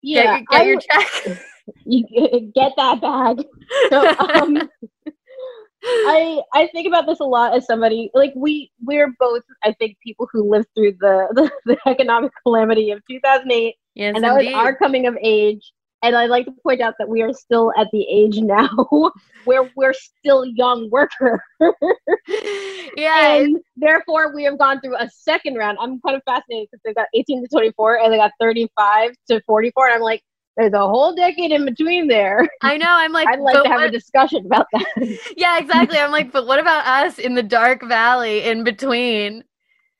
Yeah, 0.03 0.41
get, 0.51 0.65
your- 0.67 0.77
get 0.77 0.91
your 0.91 1.01
check. 1.35 1.43
you 1.85 2.51
get 2.53 2.73
that 2.77 3.01
bag. 3.01 3.43
So, 3.89 4.07
um, 4.35 4.69
I 5.85 6.41
I 6.53 6.67
think 6.71 6.87
about 6.87 7.05
this 7.05 7.19
a 7.19 7.25
lot 7.25 7.55
as 7.55 7.65
somebody 7.65 8.09
like 8.13 8.33
we 8.35 8.71
we're 8.83 9.13
both 9.19 9.43
I 9.63 9.73
think 9.73 9.97
people 10.03 10.27
who 10.31 10.49
lived 10.49 10.67
through 10.75 10.93
the 10.99 11.27
the, 11.65 11.73
the 11.73 11.89
economic 11.89 12.31
calamity 12.43 12.91
of 12.91 13.01
2008 13.09 13.75
Yes, 13.95 14.13
and 14.15 14.23
that 14.23 14.33
indeed. 14.33 14.53
was 14.53 14.55
our 14.55 14.75
coming 14.75 15.07
of 15.07 15.17
age. 15.21 15.73
And 16.01 16.17
I'd 16.17 16.29
like 16.29 16.45
to 16.45 16.51
point 16.63 16.81
out 16.81 16.95
that 16.99 17.07
we 17.07 17.21
are 17.21 17.31
still 17.31 17.71
at 17.77 17.87
the 17.93 18.05
age 18.09 18.37
now 18.37 18.69
where 19.45 19.71
we're 19.77 19.93
still 19.93 20.45
young 20.45 20.89
workers. 20.89 21.39
Yeah, 22.95 23.37
and 23.37 23.57
therefore 23.75 24.35
we 24.35 24.43
have 24.43 24.59
gone 24.59 24.79
through 24.79 24.97
a 24.97 25.09
second 25.09 25.55
round. 25.55 25.77
I'm 25.81 25.99
kind 26.01 26.15
of 26.15 26.21
fascinated 26.25 26.67
because 26.71 26.81
they've 26.85 26.95
got 26.95 27.07
18 27.15 27.41
to 27.41 27.47
24 27.47 27.99
and 27.99 28.13
they 28.13 28.17
got 28.17 28.31
35 28.39 29.11
to 29.29 29.41
44 29.47 29.87
and 29.87 29.95
I'm 29.95 30.01
like 30.01 30.21
there's 30.57 30.73
a 30.73 30.79
whole 30.79 31.13
decade 31.15 31.51
in 31.51 31.65
between 31.65 32.07
there 32.07 32.47
I 32.61 32.77
know. 32.77 32.87
I'm 32.89 33.11
like, 33.11 33.27
I'd 33.27 33.39
like 33.39 33.61
to 33.63 33.69
have 33.69 33.79
what- 33.81 33.89
a 33.89 33.91
discussion 33.91 34.45
about 34.45 34.67
that 34.73 35.19
yeah, 35.37 35.57
exactly. 35.59 35.97
I'm 35.97 36.11
like, 36.11 36.31
but 36.31 36.45
what 36.47 36.59
about 36.59 36.85
us 36.85 37.17
in 37.19 37.33
the 37.35 37.43
dark 37.43 37.83
valley 37.87 38.43
in 38.43 38.63
between? 38.63 39.43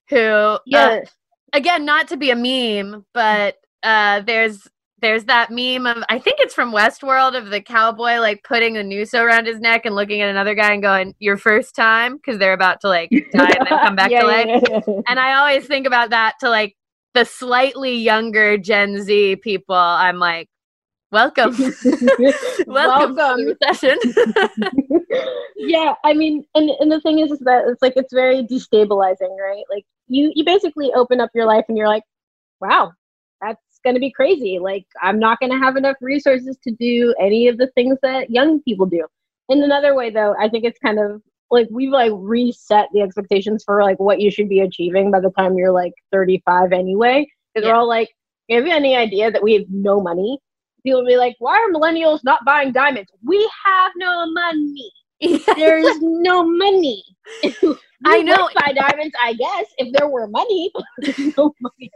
Who, 0.10 0.18
uh, 0.20 0.60
yes 0.66 1.16
again, 1.54 1.86
not 1.86 2.08
to 2.10 2.18
be 2.18 2.32
a 2.32 2.36
meme, 2.36 3.06
but 3.14 3.56
uh, 3.84 4.22
there's 4.22 4.68
there's 5.02 5.26
that 5.26 5.52
meme 5.52 5.86
of 5.86 6.04
I 6.10 6.18
think 6.18 6.38
it's 6.40 6.54
from 6.54 6.72
Westworld 6.74 7.38
of 7.38 7.50
the 7.50 7.62
cowboy 7.62 8.20
like 8.20 8.44
putting 8.44 8.78
a 8.78 8.84
noose 8.84 9.14
around 9.14 9.48
his 9.48 9.60
neck 9.60 9.86
and 9.86 9.96
looking 9.96 10.22
at 10.22 10.30
another 10.30 10.56
guy 10.56 10.72
and 10.74 10.82
going, 10.82 11.14
"Your 11.20 11.38
first 11.38 11.76
time," 11.76 12.16
because 12.18 12.40
they're 12.40 12.54
about 12.54 12.82
to 12.82 12.88
like 12.88 13.10
die 13.34 13.52
and 13.60 13.68
then 13.68 13.80
come 13.80 13.96
back 13.96 14.12
Yeah, 14.12 14.22
to 14.22 14.28
yeah, 14.28 14.32
life. 14.34 14.64
yeah, 14.70 14.80
yeah. 14.88 15.02
And 15.08 15.20
I 15.20 15.34
always 15.36 15.66
think 15.68 15.86
about 15.88 16.10
that 16.12 16.36
to 16.40 16.50
like 16.50 16.76
the 17.14 17.26
slightly 17.26 17.96
younger 17.96 18.58
Gen 18.58 19.02
Z 19.02 19.38
people. 19.38 19.76
I'm 19.76 20.18
like, 20.20 20.50
welcome, 21.12 21.52
welcome, 22.68 23.38
to 23.38 23.56
the 23.56 23.58
session. 23.64 23.98
yeah, 25.56 25.94
I 26.04 26.14
mean, 26.14 26.46
and 26.56 26.70
and 26.80 26.92
the 26.92 27.00
thing 27.02 27.20
is, 27.20 27.32
is 27.32 27.40
that 27.40 27.66
it's 27.68 27.82
like 27.82 27.94
it's 27.96 28.14
very 28.14 28.44
destabilizing, 28.44 29.38
right? 29.40 29.64
Like 29.70 29.86
you 30.08 30.32
you 30.36 30.44
basically 30.44 30.92
open 30.94 31.22
up 31.22 31.30
your 31.34 31.46
life 31.46 31.66
and 31.70 31.78
you're 31.78 31.88
like, 31.88 32.04
wow, 32.60 32.92
that's 33.42 33.62
gonna 33.86 34.00
be 34.00 34.12
crazy. 34.12 34.60
Like 34.60 34.86
I'm 35.02 35.20
not 35.20 35.40
gonna 35.40 35.60
have 35.60 35.78
enough 35.78 35.98
resources 36.02 36.58
to 36.64 36.72
do 36.72 37.14
any 37.20 37.48
of 37.48 37.58
the 37.58 37.68
things 37.76 37.98
that 38.02 38.30
young 38.30 38.62
people 38.64 38.86
do. 38.86 39.06
In 39.50 39.62
another 39.62 39.94
way, 39.94 40.10
though, 40.10 40.36
I 40.40 40.50
think 40.50 40.66
it's 40.66 40.80
kind 40.80 41.00
of 41.00 41.22
like 41.54 41.68
we've 41.72 41.92
like 41.92 42.12
reset 42.16 42.88
the 42.94 43.02
expectations 43.02 43.64
for 43.64 43.82
like 43.84 44.00
what 44.00 44.20
you 44.20 44.32
should 44.32 44.50
be 44.50 44.60
achieving 44.62 45.12
by 45.12 45.20
the 45.20 45.30
time 45.38 45.56
you're 45.56 45.72
like 45.72 45.94
35 46.12 46.72
anyway. 46.74 47.28
Because 47.54 47.68
Yeah. 47.68 47.74
we're 47.74 47.80
all 47.80 47.88
like, 47.88 48.10
have 48.50 48.66
you 48.66 48.74
any 48.74 48.96
idea 48.96 49.32
that 49.32 49.42
we 49.44 49.54
have 49.54 49.64
no 49.70 50.02
money? 50.02 50.40
People 50.84 51.02
will 51.02 51.08
be 51.08 51.16
like, 51.16 51.36
why 51.40 51.56
are 51.58 51.72
millennials 51.72 52.22
not 52.24 52.44
buying 52.46 52.72
diamonds? 52.74 53.10
We 53.24 53.50
have 53.66 53.92
no 53.96 54.26
money. 54.34 54.92
There's 55.56 55.98
no 56.02 56.44
money. 56.44 57.04
I 58.06 58.22
know. 58.22 58.50
buy 58.56 58.74
diamonds, 58.74 59.14
I 59.24 59.34
guess, 59.34 59.68
if 59.78 59.94
there 59.94 60.10
were 60.10 60.28
money. 60.28 60.72
no 61.38 61.54
money. 61.62 61.92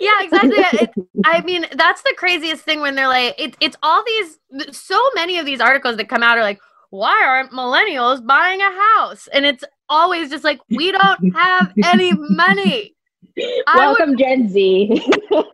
yeah, 0.00 0.22
exactly. 0.22 0.56
It, 0.58 0.90
I 1.26 1.42
mean, 1.42 1.66
that's 1.72 2.02
the 2.02 2.14
craziest 2.16 2.62
thing 2.62 2.80
when 2.80 2.94
they're 2.94 3.08
like, 3.08 3.34
it, 3.38 3.56
it's 3.60 3.76
all 3.82 4.02
these, 4.06 4.38
so 4.70 4.98
many 5.14 5.38
of 5.38 5.44
these 5.44 5.60
articles 5.60 5.96
that 5.98 6.08
come 6.08 6.22
out 6.22 6.38
are 6.38 6.42
like, 6.42 6.60
why 6.94 7.24
aren't 7.26 7.50
millennials 7.50 8.24
buying 8.24 8.60
a 8.60 8.70
house? 8.70 9.28
And 9.32 9.44
it's 9.44 9.64
always 9.88 10.30
just 10.30 10.44
like, 10.44 10.60
we 10.70 10.92
don't 10.92 11.34
have 11.34 11.72
any 11.82 12.12
money. 12.12 12.94
I 13.66 13.88
would- 13.88 13.98
Welcome, 13.98 14.16
Gen 14.16 14.48
Z. 14.48 14.88
to 15.32 15.44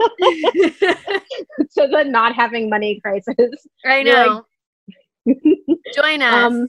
the 1.74 2.04
not 2.06 2.34
having 2.34 2.68
money 2.68 3.00
crisis. 3.00 3.36
I 3.86 4.00
You're 4.00 4.04
know. 4.04 4.44
Join 5.94 6.20
us. 6.20 6.52
Um, 6.52 6.68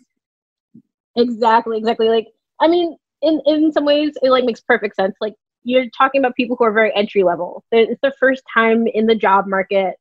exactly, 1.18 1.78
exactly. 1.78 2.08
Like, 2.08 2.28
I 2.62 2.70
mean, 2.70 2.96
in 3.22 3.42
in 3.46 3.74
some 3.74 3.84
ways, 3.84 4.14
it 4.22 4.30
like 4.30 4.46
makes 4.46 4.62
perfect 4.62 4.96
sense. 4.96 5.16
Like, 5.20 5.34
you're 5.64 5.88
talking 5.98 6.22
about 6.22 6.36
people 6.36 6.56
who 6.58 6.64
are 6.64 6.72
very 6.72 6.96
entry 6.96 7.24
level. 7.24 7.66
It's 7.74 8.00
their 8.02 8.14
first 8.20 8.44
time 8.54 8.88
in 8.88 9.06
the 9.06 9.16
job 9.16 9.48
market. 9.48 9.96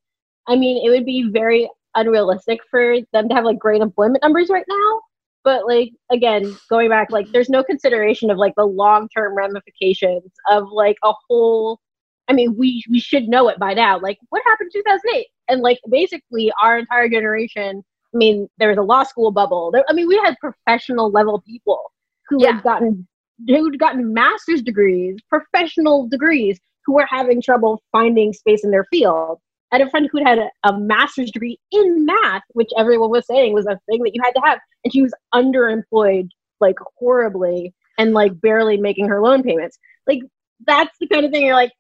I 0.46 0.54
mean, 0.54 0.86
it 0.86 0.90
would 0.90 1.04
be 1.06 1.28
very 1.28 1.68
unrealistic 1.94 2.60
for 2.70 2.96
them 3.12 3.28
to 3.28 3.34
have 3.34 3.44
like 3.44 3.58
great 3.58 3.82
employment 3.82 4.22
numbers 4.22 4.48
right 4.48 4.64
now. 4.68 5.00
But 5.42 5.66
like 5.66 5.92
again, 6.10 6.56
going 6.68 6.88
back, 6.90 7.10
like 7.10 7.30
there's 7.32 7.48
no 7.48 7.64
consideration 7.64 8.30
of 8.30 8.38
like 8.38 8.54
the 8.56 8.66
long 8.66 9.08
term 9.16 9.34
ramifications 9.36 10.30
of 10.50 10.68
like 10.70 10.96
a 11.04 11.12
whole. 11.28 11.80
I 12.28 12.32
mean, 12.32 12.56
we 12.56 12.82
we 12.88 13.00
should 13.00 13.28
know 13.28 13.48
it 13.48 13.58
by 13.58 13.74
now. 13.74 13.98
Like, 13.98 14.18
what 14.28 14.42
happened 14.46 14.70
in 14.74 14.82
2008? 14.82 15.26
And 15.48 15.62
like 15.62 15.78
basically, 15.90 16.52
our 16.62 16.78
entire 16.78 17.08
generation 17.08 17.82
I 18.14 18.16
mean, 18.16 18.48
there 18.58 18.68
was 18.68 18.78
a 18.78 18.82
law 18.82 19.04
school 19.04 19.30
bubble. 19.30 19.70
There, 19.70 19.84
I 19.88 19.92
mean, 19.92 20.08
we 20.08 20.16
had 20.24 20.36
professional 20.40 21.10
level 21.10 21.42
people 21.46 21.92
who 22.28 22.42
Yeah. 22.42 22.54
had 22.54 22.62
gotten 22.62 23.06
who'd 23.48 23.78
gotten 23.78 24.12
master's 24.12 24.62
degrees, 24.62 25.16
professional 25.28 26.06
degrees, 26.08 26.60
who 26.84 26.92
were 26.94 27.06
having 27.06 27.40
trouble 27.40 27.82
finding 27.90 28.32
space 28.34 28.64
in 28.64 28.70
their 28.70 28.84
field. 28.84 29.38
I 29.72 29.78
had 29.78 29.86
a 29.86 29.90
friend 29.90 30.08
who 30.10 30.24
had 30.24 30.38
a, 30.38 30.48
a 30.64 30.78
master's 30.78 31.30
degree 31.30 31.58
in 31.70 32.04
math, 32.04 32.42
which 32.52 32.70
everyone 32.76 33.10
was 33.10 33.26
saying 33.26 33.52
was 33.52 33.66
a 33.66 33.78
thing 33.88 34.02
that 34.02 34.14
you 34.14 34.22
had 34.22 34.32
to 34.32 34.40
have, 34.44 34.58
and 34.84 34.92
she 34.92 35.02
was 35.02 35.14
underemployed 35.34 36.28
like 36.60 36.76
horribly 36.96 37.74
and 37.98 38.12
like 38.12 38.40
barely 38.40 38.76
making 38.76 39.08
her 39.08 39.22
loan 39.22 39.42
payments. 39.42 39.78
Like 40.06 40.20
that's 40.66 40.96
the 41.00 41.08
kind 41.08 41.24
of 41.24 41.30
thing 41.30 41.44
you're 41.44 41.54
like, 41.54 41.72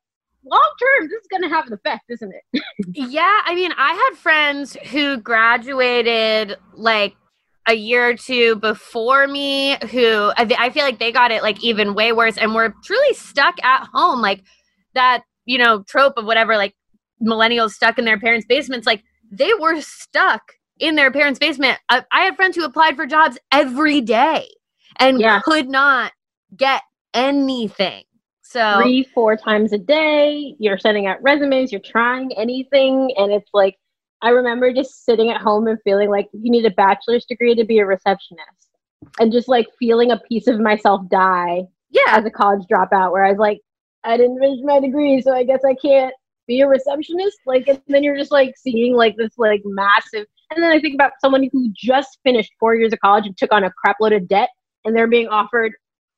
long 0.44 0.70
term, 0.80 1.08
this 1.08 1.20
is 1.20 1.26
going 1.30 1.42
to 1.42 1.48
have 1.48 1.66
an 1.66 1.72
effect, 1.74 2.04
isn't 2.08 2.32
it? 2.32 2.62
Yeah, 2.92 3.40
I 3.44 3.54
mean, 3.54 3.72
I 3.76 3.92
had 3.92 4.18
friends 4.18 4.76
who 4.90 5.18
graduated 5.18 6.56
like 6.74 7.14
a 7.68 7.74
year 7.74 8.08
or 8.08 8.14
two 8.14 8.56
before 8.56 9.26
me 9.26 9.76
who 9.90 10.32
I 10.36 10.70
feel 10.70 10.84
like 10.84 10.98
they 10.98 11.12
got 11.12 11.30
it 11.30 11.42
like 11.42 11.62
even 11.62 11.94
way 11.94 12.12
worse 12.12 12.36
and 12.36 12.54
were 12.54 12.74
truly 12.84 13.14
stuck 13.14 13.62
at 13.62 13.86
home. 13.92 14.20
Like 14.20 14.42
that, 14.94 15.22
you 15.44 15.58
know, 15.58 15.82
trope 15.86 16.14
of 16.16 16.24
whatever, 16.24 16.56
like 16.56 16.74
millennials 17.22 17.70
stuck 17.70 17.98
in 17.98 18.04
their 18.04 18.18
parents' 18.18 18.46
basements, 18.48 18.86
like 18.86 19.02
they 19.30 19.52
were 19.54 19.80
stuck 19.80 20.42
in 20.78 20.94
their 20.96 21.10
parents' 21.10 21.38
basement. 21.38 21.78
I, 21.88 22.04
I 22.12 22.22
had 22.22 22.36
friends 22.36 22.56
who 22.56 22.64
applied 22.64 22.96
for 22.96 23.06
jobs 23.06 23.38
every 23.52 24.00
day 24.00 24.48
and 24.98 25.20
Yeah. 25.20 25.40
could 25.44 25.68
not 25.68 26.12
get 26.56 26.82
anything. 27.14 28.04
So, 28.42 28.80
three, 28.82 29.04
four 29.14 29.36
times 29.36 29.72
a 29.72 29.78
day. 29.78 30.56
You're 30.58 30.78
sending 30.78 31.06
out 31.06 31.22
resumes, 31.22 31.70
you're 31.70 31.80
trying 31.84 32.32
anything. 32.36 33.12
And 33.16 33.32
it's 33.32 33.50
like, 33.54 33.76
I 34.22 34.30
remember 34.30 34.72
just 34.72 35.04
sitting 35.04 35.30
at 35.30 35.40
home 35.40 35.68
and 35.68 35.78
feeling 35.84 36.10
like 36.10 36.28
you 36.32 36.50
need 36.50 36.66
a 36.66 36.70
bachelor's 36.70 37.24
degree 37.26 37.54
to 37.54 37.64
be 37.64 37.78
a 37.78 37.86
receptionist. 37.86 38.68
And 39.18 39.32
just 39.32 39.48
like 39.48 39.66
feeling 39.78 40.10
a 40.10 40.18
piece 40.28 40.46
of 40.46 40.58
myself 40.58 41.02
die 41.10 41.62
yeah. 41.90 42.02
as 42.08 42.24
a 42.24 42.30
college 42.30 42.66
dropout, 42.70 43.12
where 43.12 43.24
I 43.24 43.30
was 43.30 43.38
like, 43.38 43.60
I 44.04 44.16
didn't 44.16 44.38
finish 44.38 44.58
my 44.62 44.80
degree, 44.80 45.22
so 45.22 45.32
I 45.32 45.44
guess 45.44 45.60
I 45.64 45.74
can't 45.74 46.14
be 46.50 46.60
a 46.60 46.66
receptionist. 46.68 47.38
Like, 47.46 47.68
and 47.68 47.80
then 47.86 48.02
you're 48.02 48.16
just 48.16 48.32
like 48.32 48.54
seeing 48.58 48.94
like 48.94 49.16
this 49.16 49.30
like 49.38 49.62
massive. 49.64 50.26
And 50.50 50.62
then 50.62 50.72
I 50.72 50.80
think 50.80 50.94
about 50.94 51.12
someone 51.20 51.48
who 51.52 51.72
just 51.74 52.18
finished 52.24 52.52
four 52.58 52.74
years 52.74 52.92
of 52.92 52.98
college 52.98 53.24
and 53.24 53.36
took 53.36 53.52
on 53.52 53.62
a 53.64 53.70
crapload 53.82 54.14
of 54.16 54.26
debt, 54.28 54.48
and 54.84 54.94
they're 54.96 55.06
being 55.06 55.28
offered 55.28 55.72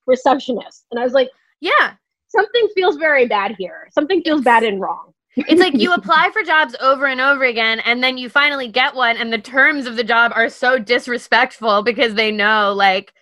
receptionist. 0.06 0.86
And 0.90 0.98
I 0.98 1.04
was 1.04 1.12
like, 1.12 1.28
Yeah. 1.60 1.92
something 2.28 2.66
feels 2.74 2.96
very 2.96 3.26
bad 3.26 3.54
here. 3.58 3.88
Something 3.92 4.22
feels 4.22 4.40
bad 4.40 4.62
and 4.64 4.80
wrong. 4.80 5.12
It's 5.36 5.60
like 5.60 5.74
you 5.74 5.92
apply 6.00 6.30
for 6.32 6.42
jobs 6.42 6.74
over 6.80 7.06
and 7.06 7.20
over 7.20 7.44
again, 7.44 7.80
and 7.80 8.02
then 8.02 8.16
you 8.16 8.30
finally 8.30 8.68
get 8.68 8.94
one, 8.94 9.18
and 9.18 9.30
the 9.32 9.38
terms 9.38 9.86
of 9.86 9.96
the 9.96 10.04
job 10.04 10.32
are 10.34 10.48
so 10.48 10.78
disrespectful 10.78 11.82
because 11.82 12.14
they 12.14 12.30
know, 12.30 12.72
like, 12.72 13.12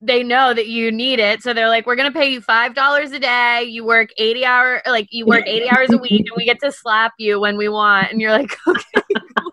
they 0.00 0.22
know 0.22 0.54
that 0.54 0.66
you 0.68 0.90
need 0.90 1.18
it. 1.18 1.42
So 1.42 1.52
they're 1.52 1.68
like, 1.68 1.86
we're 1.86 1.96
going 1.96 2.10
to 2.10 2.18
pay 2.18 2.30
you 2.30 2.40
$5 2.40 3.12
a 3.12 3.18
day. 3.18 3.64
You 3.64 3.84
work 3.84 4.08
80 4.16 4.44
hour, 4.44 4.82
like, 4.86 5.08
you 5.10 5.26
work 5.26 5.46
80 5.46 5.70
hours 5.70 5.92
a 5.92 5.98
week, 5.98 6.20
and 6.20 6.36
we 6.36 6.44
get 6.44 6.58
to 6.60 6.72
slap 6.72 7.12
you 7.18 7.40
when 7.40 7.56
we 7.56 7.68
want. 7.68 8.10
And 8.10 8.20
you're 8.20 8.32
like, 8.32 8.56
okay, 8.66 9.02
cool. 9.38 9.52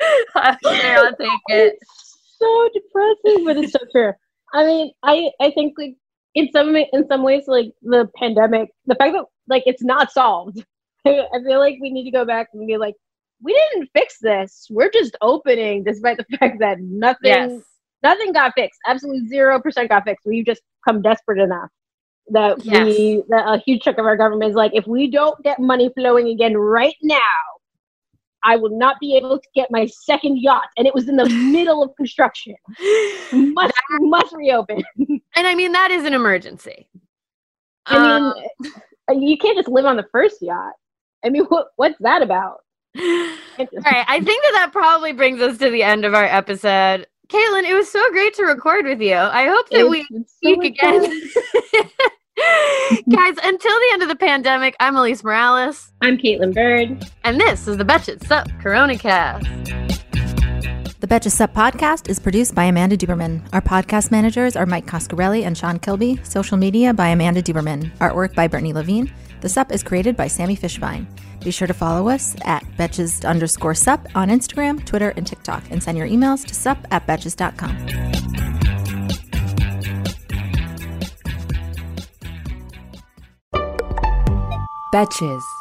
okay, 0.36 0.94
I'll 0.94 1.14
take 1.16 1.30
it. 1.48 1.74
It's 1.80 2.36
so 2.38 2.68
depressing, 2.72 3.44
but 3.44 3.56
it's 3.58 3.72
so 3.72 3.80
true. 3.92 4.12
I 4.52 4.64
mean, 4.64 4.92
I 5.02 5.30
I 5.40 5.50
think 5.52 5.74
like 5.78 5.94
in 6.34 6.50
some 6.52 6.74
in 6.74 7.06
some 7.08 7.22
ways, 7.22 7.44
like 7.46 7.72
the 7.82 8.08
pandemic, 8.16 8.70
the 8.86 8.94
fact 8.96 9.12
that 9.12 9.26
like 9.48 9.62
it's 9.66 9.82
not 9.82 10.10
solved. 10.10 10.64
I 11.06 11.24
feel 11.46 11.60
like 11.60 11.78
we 11.80 11.90
need 11.90 12.04
to 12.04 12.10
go 12.10 12.24
back 12.24 12.48
and 12.52 12.66
be 12.66 12.76
like, 12.76 12.94
we 13.42 13.52
didn't 13.52 13.90
fix 13.94 14.18
this. 14.20 14.66
We're 14.70 14.90
just 14.90 15.16
opening, 15.20 15.84
despite 15.84 16.18
the 16.18 16.36
fact 16.36 16.58
that 16.60 16.80
nothing 16.80 17.18
Yes. 17.24 17.62
Nothing 18.02 18.32
got 18.32 18.52
fixed. 18.56 18.80
Absolutely 18.86 19.28
zero 19.28 19.60
percent 19.60 19.88
got 19.88 20.04
fixed. 20.04 20.26
We've 20.26 20.46
just 20.46 20.62
come 20.86 21.02
desperate 21.02 21.38
enough 21.38 21.68
that 22.32 22.58
we 22.64 23.22
that 23.28 23.46
a 23.46 23.58
huge 23.58 23.82
chunk 23.82 23.98
of 23.98 24.06
our 24.06 24.16
government 24.16 24.50
is 24.50 24.56
like, 24.56 24.72
if 24.74 24.86
we 24.86 25.10
don't 25.10 25.40
get 25.42 25.58
money 25.58 25.90
flowing 25.96 26.28
again 26.28 26.56
right 26.56 26.94
now, 27.02 27.18
I 28.44 28.56
will 28.56 28.76
not 28.78 28.96
be 29.00 29.16
able 29.16 29.38
to 29.38 29.48
get 29.54 29.70
my 29.70 29.86
second 29.86 30.38
yacht. 30.40 30.68
And 30.76 30.86
it 30.86 30.94
was 30.94 31.08
in 31.08 31.16
the 31.16 31.28
middle 31.52 31.82
of 31.82 31.94
construction. 31.96 32.54
Must 33.32 33.74
must 34.00 34.34
reopen. 34.34 34.82
And 35.36 35.46
I 35.46 35.54
mean, 35.54 35.72
that 35.72 35.90
is 35.90 36.04
an 36.04 36.12
emergency. 36.12 36.88
I 37.86 37.96
Um, 38.16 38.34
mean, 39.08 39.22
you 39.22 39.38
can't 39.38 39.56
just 39.56 39.68
live 39.68 39.86
on 39.86 39.96
the 39.96 40.06
first 40.12 40.42
yacht. 40.42 40.72
I 41.24 41.30
mean, 41.30 41.44
what 41.44 41.68
what's 41.76 41.96
that 42.00 42.22
about? 42.22 42.58
All 42.98 43.04
right, 43.58 44.04
I 44.08 44.20
think 44.20 44.42
that 44.42 44.52
that 44.54 44.70
probably 44.72 45.12
brings 45.12 45.40
us 45.40 45.58
to 45.58 45.70
the 45.70 45.82
end 45.82 46.04
of 46.04 46.14
our 46.14 46.24
episode. 46.24 47.06
Kaitlin, 47.30 47.64
it 47.68 47.74
was 47.74 47.90
so 47.90 48.10
great 48.10 48.34
to 48.34 48.44
record 48.44 48.86
with 48.86 49.00
you. 49.00 49.14
I 49.14 49.46
hope 49.46 49.68
that 49.70 49.88
we 49.88 50.00
It's- 50.00 50.22
it's 50.22 50.32
so 50.42 50.54
speak 50.54 50.78
again. 50.78 51.02
Guys, 53.10 53.34
until 53.44 53.72
the 53.72 53.90
end 53.92 54.02
of 54.02 54.08
the 54.08 54.16
pandemic, 54.16 54.74
I'm 54.80 54.94
Alise 54.94 55.22
Morales, 55.22 55.92
I'm 56.00 56.16
Kaitlin 56.16 56.54
Bird. 56.54 57.04
and 57.24 57.40
this 57.40 57.68
is 57.68 57.76
the 57.76 57.84
Betches 57.84 58.26
Sup 58.26 58.48
Coronacast. 58.62 59.46
The 61.00 61.06
Betches 61.06 61.32
Sup 61.32 61.52
podcast 61.54 62.08
is 62.08 62.18
produced 62.18 62.54
by 62.54 62.64
Amanda 62.64 62.96
Duberman. 62.96 63.46
Our 63.52 63.60
podcast 63.60 64.10
managers 64.10 64.56
are 64.56 64.66
Mike 64.66 64.86
Coscarelli 64.86 65.44
and 65.44 65.56
Sean 65.56 65.78
Kilby. 65.78 66.18
Social 66.24 66.56
media 66.56 66.92
by 66.92 67.08
Amanda 67.08 67.42
Duberman. 67.42 67.90
Artwork 67.98 68.34
by 68.34 68.48
Brittany 68.48 68.72
Levine. 68.72 69.12
The 69.40 69.48
Sup 69.48 69.72
is 69.72 69.82
created 69.82 70.16
by 70.16 70.26
Sammy 70.26 70.56
Fishbein. 70.56 71.06
Be 71.42 71.50
sure 71.50 71.66
to 71.66 71.74
follow 71.74 72.08
us 72.08 72.36
at 72.42 72.62
Betches 72.76 73.26
underscore 73.26 73.74
Sup 73.74 74.06
on 74.14 74.28
Instagram, 74.28 74.84
Twitter, 74.84 75.10
and 75.16 75.26
TikTok, 75.26 75.70
and 75.70 75.82
send 75.82 75.96
your 75.96 76.06
emails 76.06 76.44
to 76.46 76.54
sup 76.54 76.86
at 76.90 77.06
betches.com. 77.06 77.76
Betches. 84.92 85.59